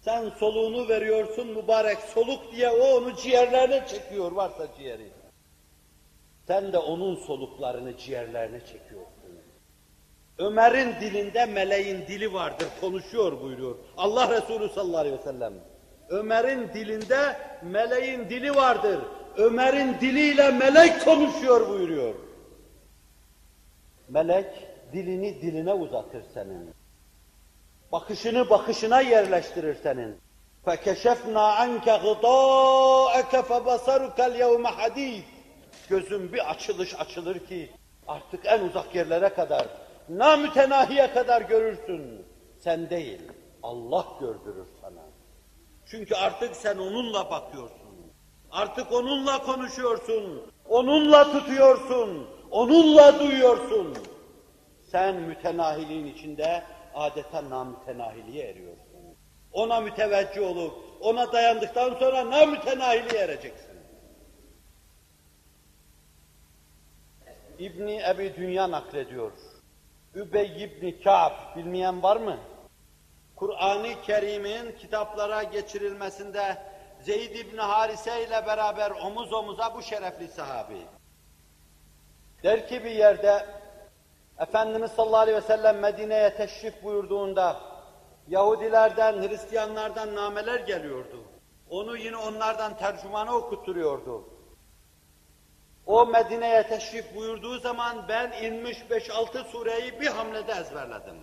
[0.01, 5.09] sen soluğunu veriyorsun mübarek soluk diye o onu ciğerlerine çekiyor varsa ciğeri.
[6.47, 9.13] Sen de onun soluklarını ciğerlerine çekiyorsun.
[10.39, 13.77] Ömer'in dilinde meleğin dili vardır, konuşuyor buyuruyor.
[13.97, 15.55] Allah Resulü sallallahu aleyhi ve sellem.
[16.09, 18.99] Ömer'in dilinde meleğin dili vardır.
[19.37, 22.15] Ömer'in diliyle melek konuşuyor buyuruyor.
[24.12, 26.74] Melek dilini diline uzatır senin.
[27.92, 30.18] Bakışını bakışına yerleştirir senin.
[30.66, 35.24] فَكَشَفْنَا عَنْكَ غِطَاءَكَ فَبَصَرُكَ الْيَوْمَ حَد۪يث
[35.90, 37.70] Gözün bir açılış açılır ki
[38.08, 39.68] artık en uzak yerlere kadar,
[40.10, 42.26] namütenahiye kadar görürsün.
[42.60, 43.22] Sen değil,
[43.64, 45.04] Allah gördürür sana.
[45.86, 47.78] Çünkü artık sen onunla bakıyorsun.
[48.52, 53.97] Artık onunla konuşuyorsun, onunla tutuyorsun, onunla duyuyorsun.
[54.91, 56.63] Sen mütenahiliğin içinde
[56.95, 59.17] adeta namütenahiliğe eriyorsun.
[59.53, 63.73] Ona müteveccih olup, ona dayandıktan sonra namütenahiliğe ereceksin.
[67.59, 69.33] İbni Ebi Dünya naklediyor.
[70.15, 72.39] Übey İbni Ka'b, bilmeyen var mı?
[73.37, 76.63] Kur'an-ı Kerim'in kitaplara geçirilmesinde
[77.01, 80.77] Zeyd İbni Harise ile beraber omuz omuza bu şerefli sahabi.
[82.43, 83.47] Der ki bir yerde
[84.39, 87.61] Efendimiz sallallahu aleyhi ve sellem Medine'ye teşrif buyurduğunda
[88.29, 91.25] Yahudilerden, Hristiyanlardan nameler geliyordu.
[91.71, 94.29] Onu yine onlardan tercümanı okutturuyordu.
[95.87, 101.17] O Medine'ye teşrif buyurduğu zaman ben inmiş 5-6 sureyi bir hamlede ezberledim.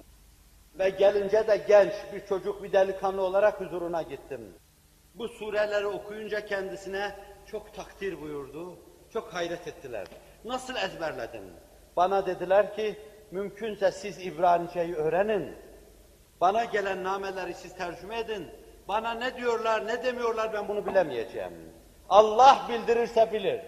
[0.80, 4.54] Ve gelince de genç bir çocuk, bir delikanlı olarak huzuruna gittim.
[5.16, 7.16] Bu sureleri okuyunca kendisine
[7.46, 8.78] çok takdir buyurdu,
[9.14, 10.08] çok hayret ettiler.
[10.46, 11.54] Nasıl ezberledin?
[11.98, 13.00] Bana dediler ki,
[13.32, 15.56] mümkünse siz İbranice'yi öğrenin.
[16.42, 18.48] Bana gelen nameleri siz tercüme edin.
[18.88, 21.54] Bana ne diyorlar, ne demiyorlar ben bunu bilemeyeceğim.
[22.10, 23.62] Allah bildirirse bilir.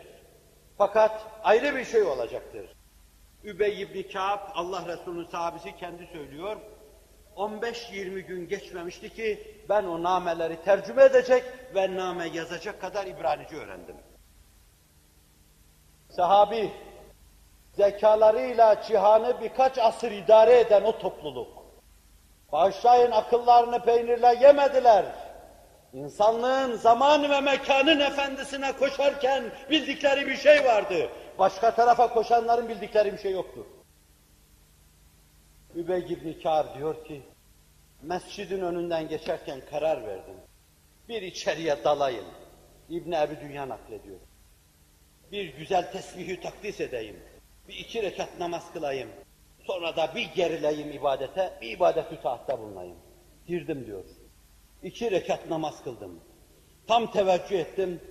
[0.77, 2.69] Fakat ayrı bir şey olacaktır.
[3.43, 6.57] Übey ibn Ka'b, Allah Resulü'nün sahabesi kendi söylüyor.
[7.35, 11.43] 15-20 gün geçmemişti ki ben o nameleri tercüme edecek
[11.75, 13.95] ve name yazacak kadar İbranice öğrendim.
[16.11, 16.71] Sahabi,
[17.73, 21.65] zekalarıyla cihanı birkaç asır idare eden o topluluk.
[22.51, 25.05] Bağışlayın akıllarını peynirle yemediler.
[25.93, 31.09] İnsanlığın zaman ve mekanın efendisine koşarken bildikleri bir şey vardı.
[31.39, 33.65] Başka tarafa koşanların bildikleri bir şey yoktur.
[35.75, 37.21] Übey ibn Kâb diyor ki,
[38.01, 40.35] mescidin önünden geçerken karar verdim.
[41.09, 42.25] Bir içeriye dalayım.
[42.89, 44.19] İbn Ebi Dünya naklediyor.
[45.31, 47.15] Bir güzel tesbihü takdis edeyim.
[47.67, 49.09] Bir iki rekat namaz kılayım.
[49.67, 52.97] Sonra da bir gerileyim ibadete, bir ibadet-ü taatta bulunayım.
[53.47, 54.03] Girdim diyor.
[54.83, 56.19] İki rekat namaz kıldım.
[56.87, 58.01] Tam teveccüh ettim.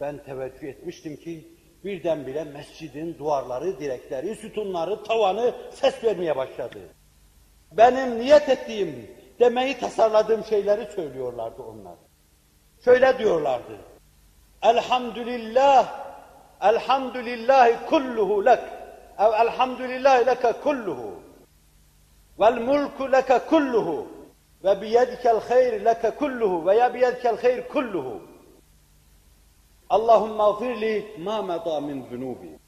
[0.00, 1.48] Ben teveccüh etmiştim ki
[1.84, 6.78] birdenbire mescidin duvarları, direkleri, sütunları, tavanı ses vermeye başladı.
[7.72, 9.10] Benim niyet ettiğim,
[9.40, 11.94] demeyi tasarladığım şeyleri söylüyorlardı onlar.
[12.84, 13.76] Şöyle diyorlardı.
[14.62, 16.09] Elhamdülillah,
[16.60, 18.60] elhamdülillahi kulluhu lek.
[19.18, 21.20] Ev elhamdülillahi leke kulluhu.
[22.40, 24.06] Vel mulku leke kulluhu.
[24.64, 26.66] Ve biyedikel hayr leke kulluhu.
[26.66, 28.20] Veya biyedikel hayr kulluhu.
[29.90, 32.58] Allahümme gfirli ma meda min zunubi.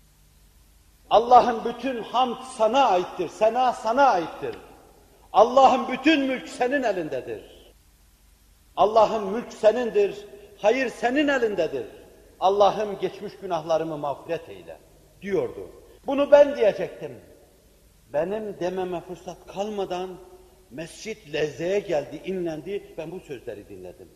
[1.11, 4.57] Allah'ın bütün hamd sana aittir, sena sana aittir.
[5.33, 7.75] Allah'ın bütün mülk senin elindedir.
[8.77, 10.27] Allah'ın mülk senindir,
[10.63, 11.87] hayır senin elindedir.
[12.43, 14.79] Allah'ım geçmiş günahlarımı mağfiret eyle
[15.23, 15.71] diyordu.
[16.07, 17.13] Bunu ben diyecektim.
[18.13, 20.11] Benim dememe fırsat kalmadan
[20.71, 24.09] mescit lezzeye geldi, inlendi, ben bu sözleri dinledim.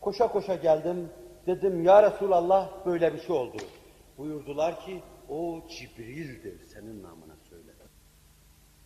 [0.00, 1.10] Koşa koşa geldim,
[1.46, 3.56] dedim ya Resulallah böyle bir şey oldu.
[4.18, 7.72] Buyurdular ki o Cibril'dir senin namına söyle.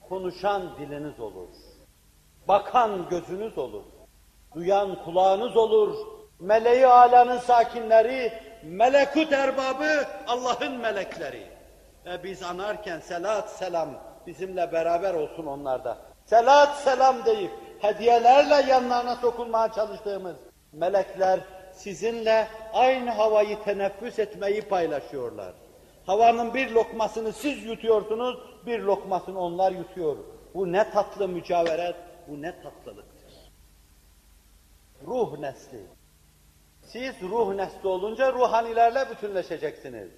[0.09, 1.49] Konuşan diliniz olur.
[2.49, 3.85] Bakan gözünüz olur.
[4.55, 5.97] Duyan kulağınız olur.
[6.41, 8.33] Meleği alanın sakinleri,
[8.65, 11.47] melekut erbabı, Allah'ın melekleri.
[12.07, 13.89] Ve biz anarken selat selam
[14.27, 15.99] bizimle beraber olsun onlarda.
[16.27, 17.51] Selat selam deyip
[17.81, 20.37] hediyelerle yanlarına sokulmaya çalıştığımız
[20.73, 21.41] melekler
[21.73, 25.55] sizinle aynı havayı teneffüs etmeyi paylaşıyorlar.
[26.07, 30.17] Havanın bir lokmasını siz yutuyorsunuz, bir lokmasını onlar yutuyor.
[30.55, 31.97] Bu ne tatlı mücaveret,
[32.29, 33.53] bu ne tatlılıktır.
[35.07, 35.81] Ruh nesli.
[36.93, 40.09] Siz ruh nesli olunca ruhanilerle bütünleşeceksiniz.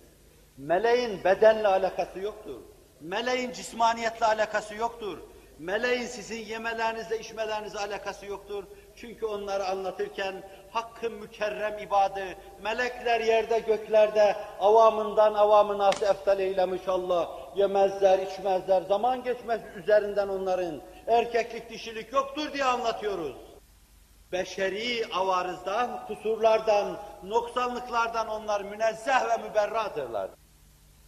[0.57, 2.61] Meleğin bedenle alakası yoktur.
[3.01, 5.18] Meleğin cismaniyetle alakası yoktur.
[5.59, 8.64] Meleğin sizin yemelerinizle, içmelerinizle alakası yoktur.
[8.97, 10.35] Çünkü onları anlatırken
[10.70, 12.25] hakkın mükerrem ibadı,
[12.62, 17.31] melekler yerde göklerde, avamından avamınası eftal eylemiş Allah.
[17.57, 20.81] Yemezler, içmezler, zaman geçmez üzerinden onların.
[21.07, 23.53] Erkeklik, dişilik yoktur diye anlatıyoruz.
[24.33, 30.31] Beşeri avarızdan, kusurlardan, noksanlıklardan onlar münezzeh ve müberradırlar.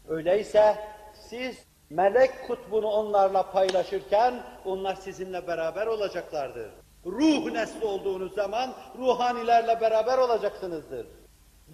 [0.08, 0.76] Öyleyse
[1.14, 6.70] siz melek kutbunu onlarla paylaşırken onlar sizinle beraber olacaklardır.
[7.06, 11.06] Ruh nesli olduğunuz zaman ruhanilerle beraber olacaksınızdır.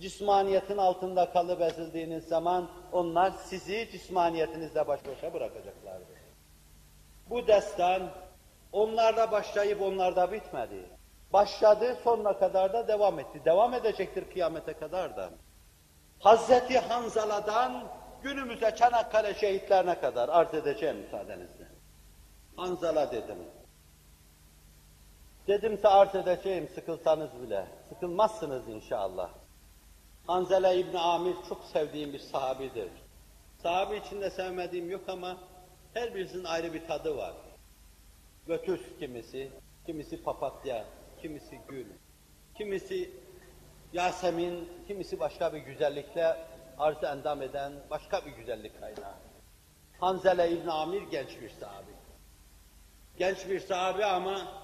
[0.00, 6.18] Cismaniyetin altında kalıp ezildiğiniz zaman onlar sizi cismaniyetinizle baş başa bırakacaklardır.
[7.30, 8.02] Bu destan
[8.72, 10.84] onlarla başlayıp onlarda bitmedi.
[11.32, 13.40] Başladı sonuna kadar da devam etti.
[13.44, 15.30] Devam edecektir kıyamete kadar da.
[16.18, 17.84] Hazreti Hanzala'dan
[18.22, 21.68] günümüze Çanakkale şehitlerine kadar arz edeceğim müsaadenizle.
[22.56, 23.38] Hanzala dedim.
[25.46, 27.66] Dedimse arz edeceğim sıkılsanız bile.
[27.88, 29.30] Sıkılmazsınız inşallah.
[30.26, 32.88] Hanzala İbni Amir çok sevdiğim bir sahabidir.
[33.62, 35.36] Sahabi içinde sevmediğim yok ama
[35.94, 37.32] her birisinin ayrı bir tadı var.
[38.46, 39.50] Götüs kimisi,
[39.86, 40.84] kimisi papatya,
[41.22, 41.86] kimisi gül,
[42.54, 43.10] kimisi
[43.92, 46.36] Yasemin, kimisi başka bir güzellikle
[46.78, 49.14] arz endam eden başka bir güzellik kaynağı.
[50.00, 51.90] Hanzele İbn Amir genç bir sahabi.
[53.18, 54.62] Genç bir sahabi ama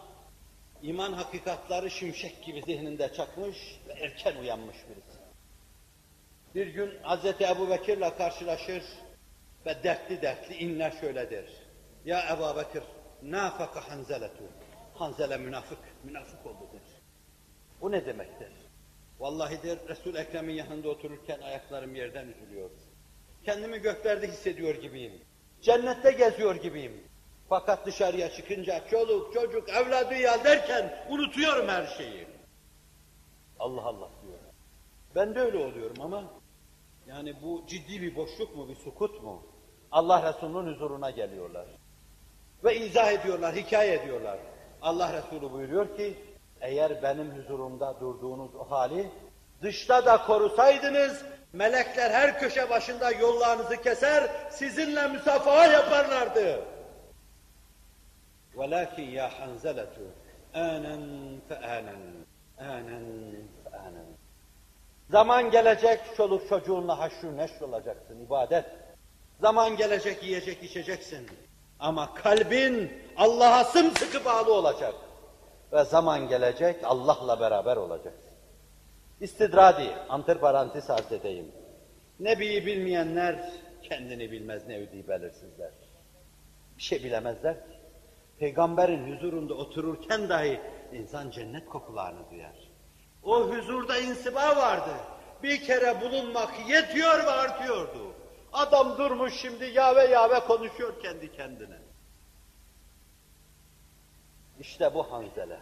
[0.83, 5.19] iman hakikatları şimşek gibi zihninde çakmış ve erken uyanmış birisi.
[6.55, 7.25] Bir gün Hz.
[7.41, 8.85] Ebu Bekir'le karşılaşır
[9.67, 11.45] ve dertli dertli inler şöyle der.
[12.05, 12.83] Ya Ebu Bekir,
[13.23, 14.45] nafaka hanzeletu.
[15.01, 16.81] Hanzele münafık, münafık oldu der.
[17.81, 18.53] Bu ne demektir?
[19.19, 22.71] Vallahi der, resul Ekrem'in yanında otururken ayaklarım yerden üzülüyor.
[23.45, 25.13] Kendimi göklerde hissediyor gibiyim.
[25.61, 27.05] Cennette geziyor gibiyim.
[27.49, 32.27] Fakat dışarıya çıkınca çoluk, çocuk, evladı ya derken unutuyorum her şeyi.
[33.59, 34.39] Allah Allah diyor.
[35.15, 36.25] Ben de öyle oluyorum ama
[37.07, 39.47] yani bu ciddi bir boşluk mu, bir sukut mu?
[39.93, 41.67] Allah Resulü'nün huzuruna geliyorlar.
[42.65, 44.39] Ve izah ediyorlar, hikaye ediyorlar.
[44.82, 46.18] Allah Resulü buyuruyor ki,
[46.62, 49.12] eğer benim huzurumda durduğunuz o hali
[49.62, 56.66] dışta da korusaydınız, melekler her köşe başında yollarınızı keser, sizinle müsafaha yaparlardı.
[58.56, 59.96] وَلَكِنْ يَا حَنْزَلَةُ
[60.56, 60.96] آنًا
[61.50, 61.98] فَآنًا
[62.60, 63.00] آنًا
[63.66, 64.04] فَآنًا
[65.10, 68.66] Zaman gelecek, çoluk çocuğunla haşru neşr olacaksın, ibadet.
[69.42, 71.28] Zaman gelecek, yiyecek, içeceksin.
[71.81, 74.95] Ama kalbin Allah'a sımsıkı bağlı olacak.
[75.73, 78.33] Ve zaman gelecek, Allah'la beraber olacaksın.
[79.21, 81.53] İstidradi, antiparantez arz edeyim.
[82.21, 83.53] Nebiyi bilmeyenler
[83.83, 85.71] kendini bilmez, nevdi belirsizler.
[86.77, 87.57] Bir şey bilemezler.
[88.39, 90.61] Peygamberin huzurunda otururken dahi
[90.93, 92.69] insan cennet kokularını duyar.
[93.23, 94.91] O huzurda insiba vardı.
[95.43, 98.13] Bir kere bulunmak yetiyor ve artıyordu.
[98.53, 101.79] Adam durmuş şimdi yave yave konuşuyor kendi kendine.
[104.61, 105.61] İşte bu hanzele.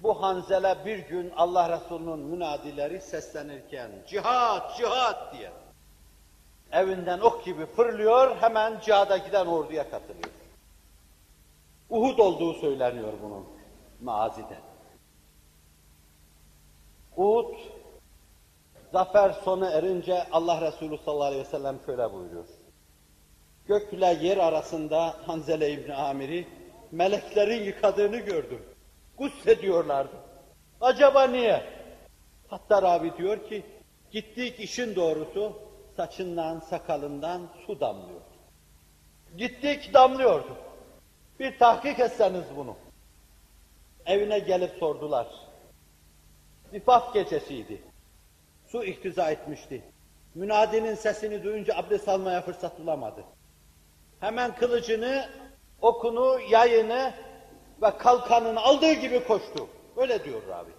[0.00, 5.50] Bu hanzele bir gün Allah Resulü'nün münadileri seslenirken cihat, cihat diye
[6.72, 10.30] evinden ok gibi fırlıyor, hemen cihada giden orduya katılıyor.
[11.90, 13.46] Uhud olduğu söyleniyor bunun
[14.02, 14.58] mazide.
[17.16, 17.54] Uhud,
[18.92, 22.44] zafer sona erince Allah Resulü sallallahu aleyhi ve sellem şöyle buyuruyor.
[23.66, 26.46] Gökle yer arasında Hanzele İbni Amir'i
[26.92, 28.62] meleklerin yıkadığını gördüm.
[29.18, 30.16] Gussediyorlardı.
[30.80, 31.62] Acaba niye?
[32.48, 33.66] Hatta Rabi diyor ki,
[34.10, 35.52] gittik işin doğrusu,
[35.96, 38.24] saçından, sakalından su damlıyordu.
[39.36, 40.56] Gittik damlıyordu.
[41.40, 42.76] Bir tahkik etseniz bunu.
[44.06, 45.26] Evine gelip sordular.
[46.70, 47.91] Zifaf gecesiydi.
[48.72, 49.82] Su ihtiza etmişti.
[50.34, 53.24] Münadinin sesini duyunca abdest almaya fırsat bulamadı.
[54.20, 55.28] Hemen kılıcını,
[55.80, 57.14] okunu, yayını
[57.82, 59.68] ve kalkanını aldığı gibi koştu.
[59.96, 60.70] Öyle diyor Rabi.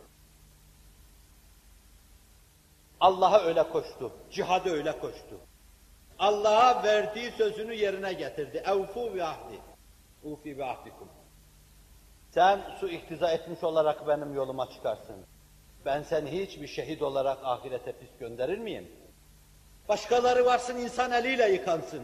[2.99, 5.39] Allah'a öyle koştu, cihada öyle koştu.
[6.19, 8.63] Allah'a verdiği sözünü yerine getirdi.
[8.65, 9.59] Evfu bi ahdi.
[10.23, 11.09] Ufi bi ahdikum.
[12.31, 15.25] Sen su ihtiza etmiş olarak benim yoluma çıkarsın.
[15.85, 18.91] Ben seni hiçbir şehit olarak ahirete pis gönderir miyim?
[19.89, 22.03] Başkaları varsın insan eliyle yıkansın.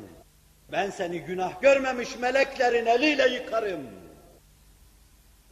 [0.72, 3.88] Ben seni günah görmemiş meleklerin eliyle yıkarım.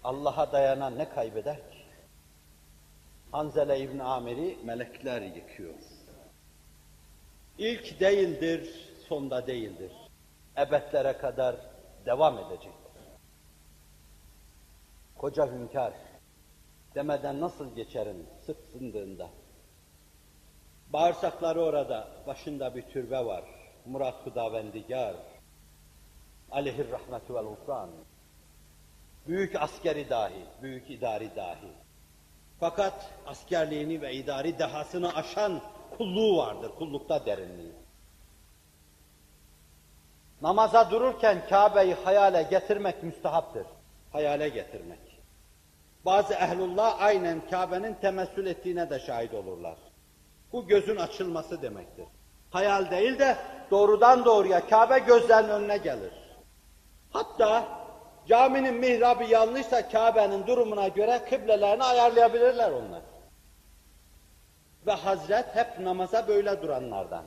[0.04, 1.78] Allah'a dayanan ne kaybeder ki?
[3.32, 5.74] Hanzele İbn Amir'i melekler yıkıyor.
[7.58, 9.92] İlk değildir, sonda değildir.
[10.58, 11.56] Ebedlere kadar
[12.06, 13.02] devam edecektir.
[15.18, 15.94] Koca hünkâr,
[16.98, 19.30] demeden nasıl geçerim sırt sındığında.
[20.94, 23.44] Bağırsakları orada, başında bir türbe var.
[23.86, 25.16] Murat Hudavendigar,
[26.52, 27.90] aleyhir rahmetu vel ufran.
[29.28, 31.72] Büyük askeri dahi, büyük idari dahi.
[32.60, 35.62] Fakat askerliğini ve idari dehasını aşan
[35.98, 37.74] kulluğu vardır, kullukta derinliği.
[40.42, 43.66] Namaza dururken Kabe'yi hayale getirmek müstehaptır.
[44.12, 45.07] Hayale getirmek.
[46.06, 49.76] Bazı ehlullah aynen Kabe'nin temessül ettiğine de şahit olurlar.
[50.52, 52.06] Bu gözün açılması demektir.
[52.50, 53.38] Hayal değil de
[53.72, 56.14] doğrudan doğruya Kabe gözlerinin önüne gelir.
[57.12, 57.68] Hatta
[58.28, 63.02] caminin mihrabı yanlışsa Kabe'nin durumuna göre kıblelerini ayarlayabilirler onlar.
[64.88, 67.24] Ve Hazret hep namaza böyle duranlardan.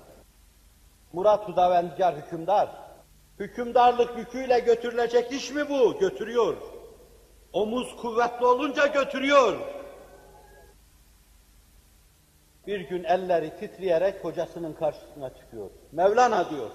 [1.12, 2.68] Murat Hudavendigar hükümdar.
[3.38, 5.98] Hükümdarlık yüküyle götürülecek iş mi bu?
[5.98, 6.56] Götürüyor.
[7.52, 9.56] Omuz kuvvetli olunca götürüyor.
[12.66, 15.70] Bir gün elleri titreyerek kocasının karşısına çıkıyor.
[15.92, 16.70] Mevlana diyor.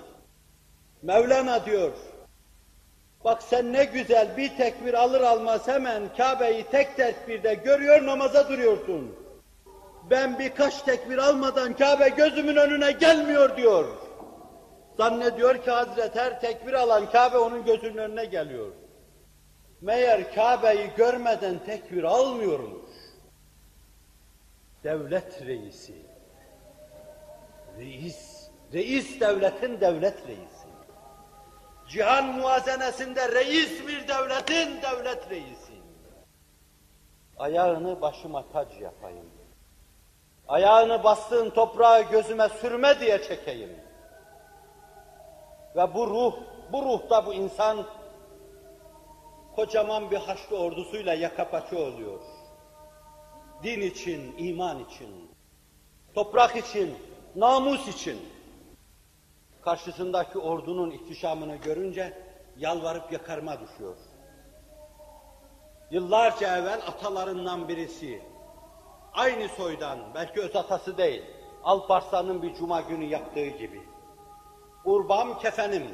[1.02, 1.92] Mevlana diyor.
[3.24, 9.16] Bak sen ne güzel bir tekbir alır almaz hemen Kabe'yi tek tekbirde görüyor namaza duruyorsun.
[10.10, 13.86] Ben birkaç tekbir almadan Kabe gözümün önüne gelmiyor diyor.
[14.98, 18.72] Zannediyor ki Hazret her tekbir alan Kabe onun gözünün önüne geliyor.
[19.82, 22.92] Meğer Kabe'yi görmeden tekbir almıyormuş.
[24.84, 25.96] Devlet reisi.
[27.78, 28.50] Reis.
[28.74, 30.68] Reis devletin devlet reisi.
[31.88, 35.74] Cihan muazenesinde reis bir devletin devlet reisi.
[37.38, 39.30] Ayağını başıma tac yapayım.
[40.48, 43.76] Ayağını bastığın toprağı gözüme sürme diye çekeyim.
[45.76, 46.34] Ve bu ruh,
[46.72, 47.86] bu ruhta bu insan
[49.56, 52.20] kocaman bir Haçlı ordusuyla yaka oluyor.
[53.64, 55.32] Din için, iman için,
[56.16, 56.96] toprak için,
[57.36, 58.22] namus için.
[59.62, 62.18] Karşısındaki ordunun ihtişamını görünce
[62.58, 63.96] yalvarıp yakarma düşüyor.
[65.92, 68.22] Yıllarca evvel atalarından birisi,
[69.14, 71.24] aynı soydan, belki öz atası değil,
[71.64, 73.82] Alparslan'ın bir cuma günü yaptığı gibi.
[74.86, 75.88] Urbam kefenim,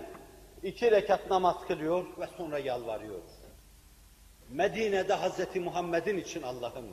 [0.64, 3.22] iki rekat namaz kılıyor ve sonra yalvarıyor.
[4.52, 5.56] Medine'de Hz.
[5.56, 6.86] Muhammed'in için Allah'ım,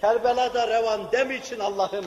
[0.00, 2.06] Kerbela'da revan dem için Allah'ım,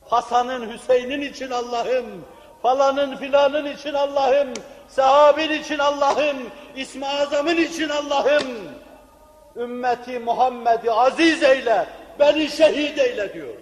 [0.00, 2.24] Hasan'ın, Hüseyin'in için Allah'ım,
[2.62, 4.48] falanın filanın için Allah'ım,
[4.88, 6.36] sahabin için Allah'ım,
[6.76, 8.46] İsmi Azam'ın için Allah'ım,
[9.56, 11.86] ümmeti Muhammed'i aziz eyle,
[12.18, 13.54] beni şehit eyle diyor.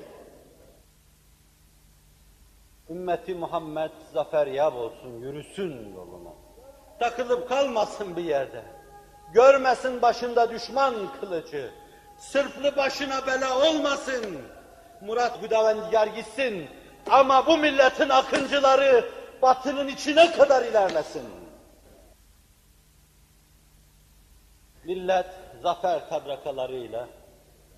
[2.90, 6.30] Ümmeti Muhammed zafer yap olsun, yürüsün yoluna.
[6.98, 8.79] Takılıp kalmasın bir yerde.
[9.32, 11.70] Görmesin başında düşman kılıcı.
[12.18, 14.38] Sırflı başına bela olmasın.
[15.00, 16.68] Murat Güdavendigar gitsin.
[17.10, 19.04] Ama bu milletin akıncıları
[19.42, 21.22] batının içine kadar ilerlesin.
[24.84, 25.26] Millet
[25.62, 27.08] zafer tabrakalarıyla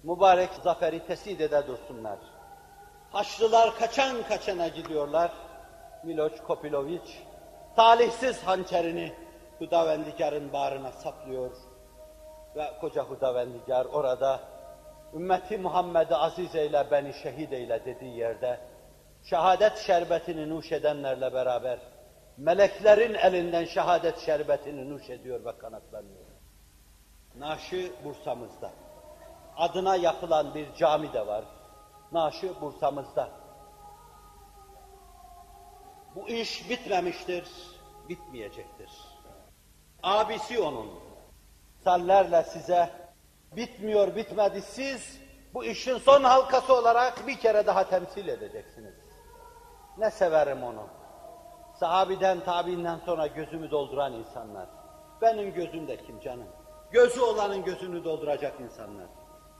[0.02, 2.18] mübarek zaferi tesid ede dursunlar.
[3.12, 5.32] Haçlılar kaçan kaçana gidiyorlar.
[6.04, 7.22] Miloç Kopiloviç
[7.76, 9.12] talihsiz hançerini
[9.62, 11.50] Hudavendigar'ın bağrına saplıyor
[12.56, 14.40] ve koca Hudavendigar orada
[15.14, 18.60] ümmeti Muhammed'i aziz eyle beni şehit eyle dediği yerde
[19.22, 21.78] şehadet şerbetini nuş edenlerle beraber
[22.36, 26.26] meleklerin elinden şehadet şerbetini nuş ediyor ve kanatlanıyor.
[27.38, 28.70] Naşı Bursa'mızda.
[29.56, 31.44] Adına yapılan bir cami de var.
[32.12, 33.30] Naşı Bursa'mızda.
[36.14, 37.44] Bu iş bitmemiştir,
[38.08, 39.11] bitmeyecektir.
[40.02, 40.90] Abisi onun.
[41.84, 42.90] Sallerle size
[43.56, 45.20] bitmiyor bitmedi siz
[45.54, 48.94] bu işin son halkası olarak bir kere daha temsil edeceksiniz.
[49.98, 50.86] Ne severim onu.
[51.80, 54.68] Sahabiden, tabiinden sonra gözümü dolduran insanlar.
[55.22, 56.48] Benim gözüm de kim canım?
[56.90, 59.06] Gözü olanın gözünü dolduracak insanlar.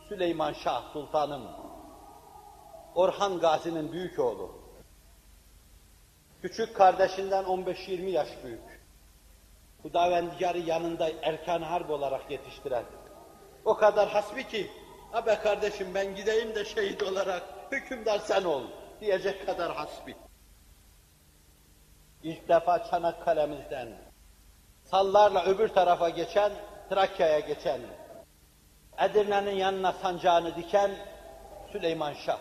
[0.08, 1.42] Süleyman Şah Sultanım,
[2.94, 4.52] Orhan Gazi'nin büyük oğlu.
[6.42, 8.71] Küçük kardeşinden 15-20 yaş büyük.
[9.82, 12.84] Hudavendigar'ı yanında erkan harp olarak yetiştiren.
[13.64, 14.70] O kadar hasbi ki,
[15.12, 17.42] abi kardeşim ben gideyim de şehit olarak
[17.72, 18.62] hükümdar sen ol
[19.00, 20.16] diyecek kadar hasbi.
[22.22, 23.88] İlk defa Çanakkale'mizden
[24.84, 26.52] sallarla öbür tarafa geçen,
[26.90, 27.80] Trakya'ya geçen,
[28.98, 30.90] Edirne'nin yanına sancağını diken
[31.72, 32.38] Süleyman Şah.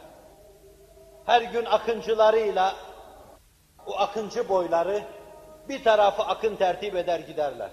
[1.25, 2.75] Her gün akıncılarıyla
[3.85, 5.03] o akıncı boyları
[5.69, 7.71] bir tarafı akın tertip eder giderler.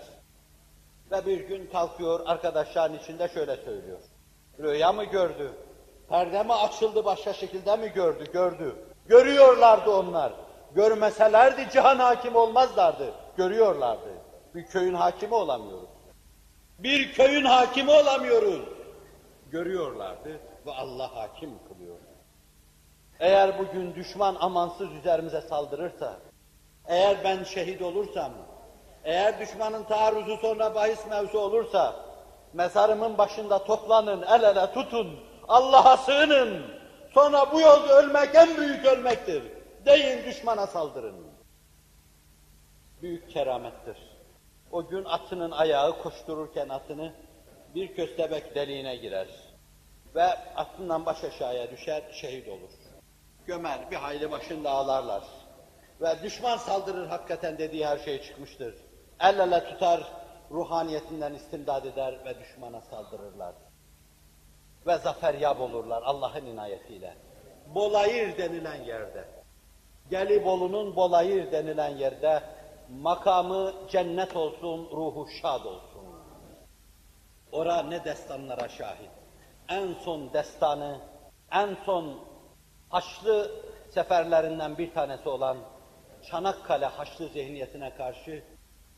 [1.11, 3.99] Ve bir gün kalkıyor arkadaşların içinde şöyle söylüyor.
[4.59, 5.53] Rüya mı gördü?
[6.09, 8.33] Perde mi açıldı başka şekilde mi gördü?
[8.33, 8.77] Gördü.
[9.09, 10.33] Görüyorlardı onlar.
[10.75, 13.15] Görmeselerdi cihan hakim olmazlardı.
[13.37, 14.11] Görüyorlardı.
[14.55, 15.89] Bir köyün hakimi olamıyoruz.
[16.79, 18.61] Bir köyün hakimi olamıyoruz.
[19.51, 21.97] Görüyorlardı ve Allah hakim kılıyor.
[23.21, 26.17] Eğer bugün düşman amansız üzerimize saldırırsa,
[26.89, 28.33] eğer ben şehit olursam,
[29.05, 31.97] eğer düşmanın taarruzu sonra bahis mevzu olursa,
[32.53, 36.63] mezarımın başında toplanın, el ele tutun, Allah'a sığının,
[37.15, 39.43] sonra bu yolda ölmek en büyük ölmektir.
[39.87, 41.15] Deyin düşmana saldırın.
[43.03, 43.97] Büyük keramettir.
[44.73, 47.13] O gün atının ayağı koştururken atını
[47.75, 49.29] bir köstebek deliğine girer
[50.15, 50.25] ve
[50.57, 52.71] atından baş aşağıya düşer, şehit olur.
[53.47, 55.23] gömer, bir hayli başında ağlarlar.
[56.01, 58.75] Ve düşman saldırır hakikaten dediği her şey çıkmıştır.
[59.21, 60.13] El ele tutar,
[60.51, 63.55] ruhaniyetinden istimdad eder ve düşmana saldırırlar.
[64.87, 67.15] Ve zaferyab olurlar Allah'ın inayetiyle.
[67.75, 69.25] Bolayır denilen yerde,
[70.11, 72.43] Gelibolu'nun Bolayır denilen yerde
[72.91, 76.05] makamı cennet olsun, ruhu şad olsun.
[77.53, 79.11] Ora ne destanlara şahit.
[79.69, 80.99] En son destanı,
[81.53, 82.29] en son
[82.91, 83.51] Haçlı
[83.91, 85.57] seferlerinden bir tanesi olan
[86.31, 88.43] Çanakkale Haçlı zihniyetine karşı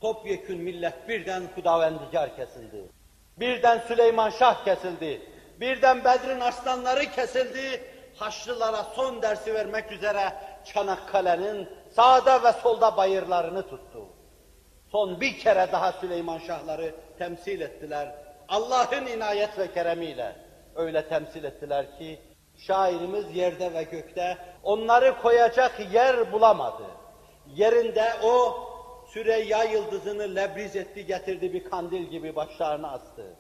[0.01, 2.85] topyekün millet birden hudavendigar kesildi.
[3.37, 5.23] Birden Süleyman Şah kesildi.
[5.61, 7.85] Birden Bedir'in aslanları kesildi.
[8.17, 10.33] Haçlılara son dersi vermek üzere
[10.65, 14.07] Çanakkale'nin sağda ve solda bayırlarını tuttu.
[14.93, 18.15] Son bir kere daha Süleyman Şahları temsil ettiler.
[18.49, 20.37] Allah'ın inayet ve keremiyle
[20.75, 22.21] öyle temsil ettiler ki
[22.59, 27.00] şairimiz yerde ve gökte onları koyacak yer bulamadı.
[27.57, 28.57] Yerinde o
[29.09, 33.37] Süreyya yıldızını lebriz etti getirdi bir kandil gibi başlarına astı.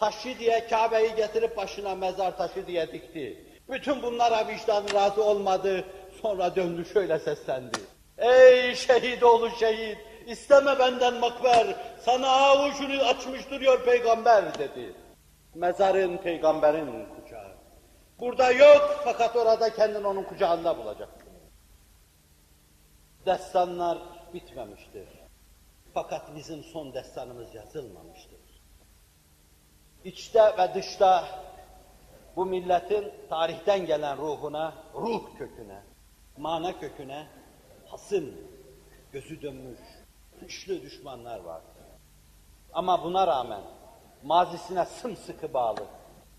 [0.00, 3.44] Taşı diye Kabe'yi getirip başına mezar taşı diye dikti.
[3.68, 5.84] Bütün bunlara vicdan razı olmadı.
[6.22, 7.78] Sonra döndü şöyle seslendi.
[8.18, 9.98] Ey şehit oğlu şehit!
[10.26, 11.66] isteme benden makber!
[12.00, 14.94] Sana avucunu açmış duruyor peygamber dedi.
[15.54, 17.48] Mezarın peygamberin kucağı.
[18.20, 21.15] Burada yok fakat orada kendini onun kucağında bulacaksın.
[23.26, 23.98] Destanlar
[24.34, 25.08] bitmemiştir.
[25.94, 28.40] Fakat bizim son destanımız yazılmamıştır.
[30.04, 31.28] İçte ve dışta
[32.36, 35.82] bu milletin tarihten gelen ruhuna, ruh köküne,
[36.36, 37.26] mana köküne
[37.86, 38.34] hasım,
[39.12, 39.80] gözü dönmüş,
[40.40, 41.62] güçlü düşmanlar var.
[42.72, 43.62] Ama buna rağmen
[44.22, 45.86] mazisine sımsıkı bağlı,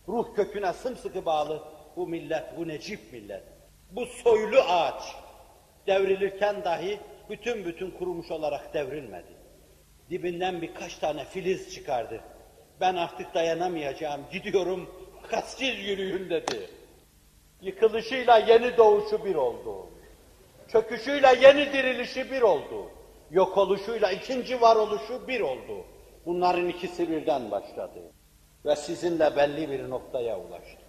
[0.07, 1.63] ruh köküne sımsıkı bağlı
[1.95, 3.43] bu millet, bu necip millet,
[3.91, 5.26] bu soylu ağaç
[5.87, 6.99] devrilirken dahi
[7.29, 9.37] bütün bütün kurumuş olarak devrilmedi.
[10.09, 12.21] Dibinden birkaç tane filiz çıkardı.
[12.81, 14.89] Ben artık dayanamayacağım, gidiyorum,
[15.21, 16.69] fakat yürüyün dedi.
[17.61, 19.89] Yıkılışıyla yeni doğuşu bir oldu.
[20.71, 22.91] Çöküşüyle yeni dirilişi bir oldu.
[23.31, 25.85] Yok oluşuyla ikinci varoluşu bir oldu.
[26.25, 27.99] Bunların ikisi birden başladı.
[28.65, 30.81] Ve sizinle belli bir noktaya ulaştı.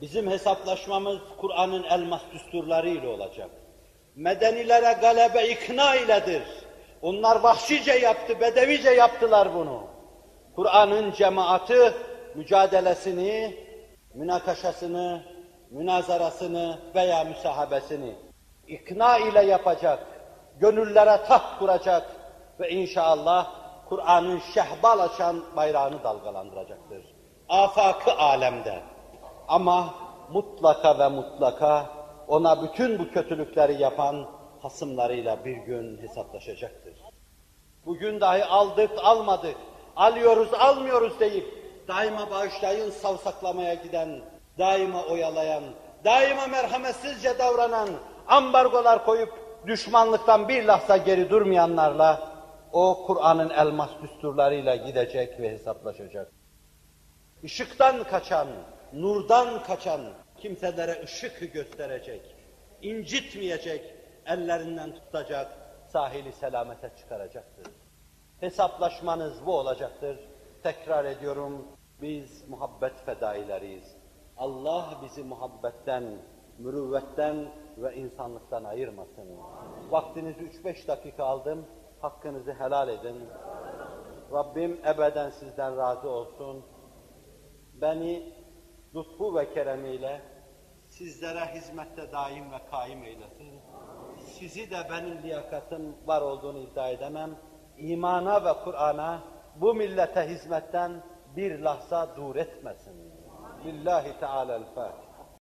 [0.00, 3.50] Bizim hesaplaşmamız Kur'an'ın elmas düsturları ile olacak.
[4.16, 6.42] Medenilere galebe ikna iledir.
[7.02, 9.82] Onlar vahşice yaptı, bedevice yaptılar bunu.
[10.56, 11.92] Kur'an'ın cemaati
[12.34, 13.56] mücadelesini,
[14.14, 15.22] münakaşasını,
[15.70, 18.14] münazarasını veya müsahabesini
[18.68, 20.06] ikna ile yapacak,
[20.60, 22.10] gönüllere taht kuracak
[22.60, 23.52] ve inşallah
[23.88, 27.14] Kur'an'ın şehbal açan bayrağını dalgalandıracaktır.
[27.48, 28.80] Afakı alemde.
[29.48, 29.94] Ama
[30.32, 31.86] mutlaka ve mutlaka
[32.30, 34.26] ona bütün bu kötülükleri yapan
[34.62, 36.94] hasımlarıyla bir gün hesaplaşacaktır.
[37.86, 39.56] Bugün dahi aldık, almadık,
[39.96, 41.46] alıyoruz, almıyoruz deyip
[41.88, 44.20] daima bağışlayın savsaklamaya giden,
[44.58, 45.62] daima oyalayan,
[46.04, 47.88] daima merhametsizce davranan,
[48.28, 49.32] ambargolar koyup
[49.66, 52.30] düşmanlıktan bir lahza geri durmayanlarla
[52.72, 56.32] o Kur'an'ın elmas düsturlarıyla gidecek ve hesaplaşacak.
[57.42, 58.48] Işıktan kaçan,
[58.92, 60.00] nurdan kaçan
[60.40, 62.36] kimselere ışık gösterecek,
[62.82, 63.94] incitmeyecek,
[64.26, 65.52] ellerinden tutacak,
[65.86, 67.66] sahili selamete çıkaracaktır.
[68.40, 70.18] Hesaplaşmanız bu olacaktır.
[70.62, 71.66] Tekrar ediyorum,
[72.02, 73.96] biz muhabbet fedaileriyiz.
[74.36, 76.04] Allah bizi muhabbetten,
[76.58, 79.28] mürüvvetten ve insanlıktan ayırmasın.
[79.90, 81.66] Vaktinizi üç beş dakika aldım,
[82.00, 83.28] hakkınızı helal edin.
[84.32, 86.64] Rabbim ebeden sizden razı olsun.
[87.74, 88.34] Beni
[88.94, 90.20] lütfu ve keremiyle
[91.00, 93.60] sizlere hizmette daim ve kaim eylesin.
[94.26, 97.38] Sizi de benim liyakatım var olduğunu iddia edemem.
[97.78, 99.22] İmana ve Kur'an'a
[99.56, 101.02] bu millete hizmetten
[101.36, 103.12] bir lahza dur etmesin.
[103.64, 105.09] Lillahi Teala'l-Fatiha.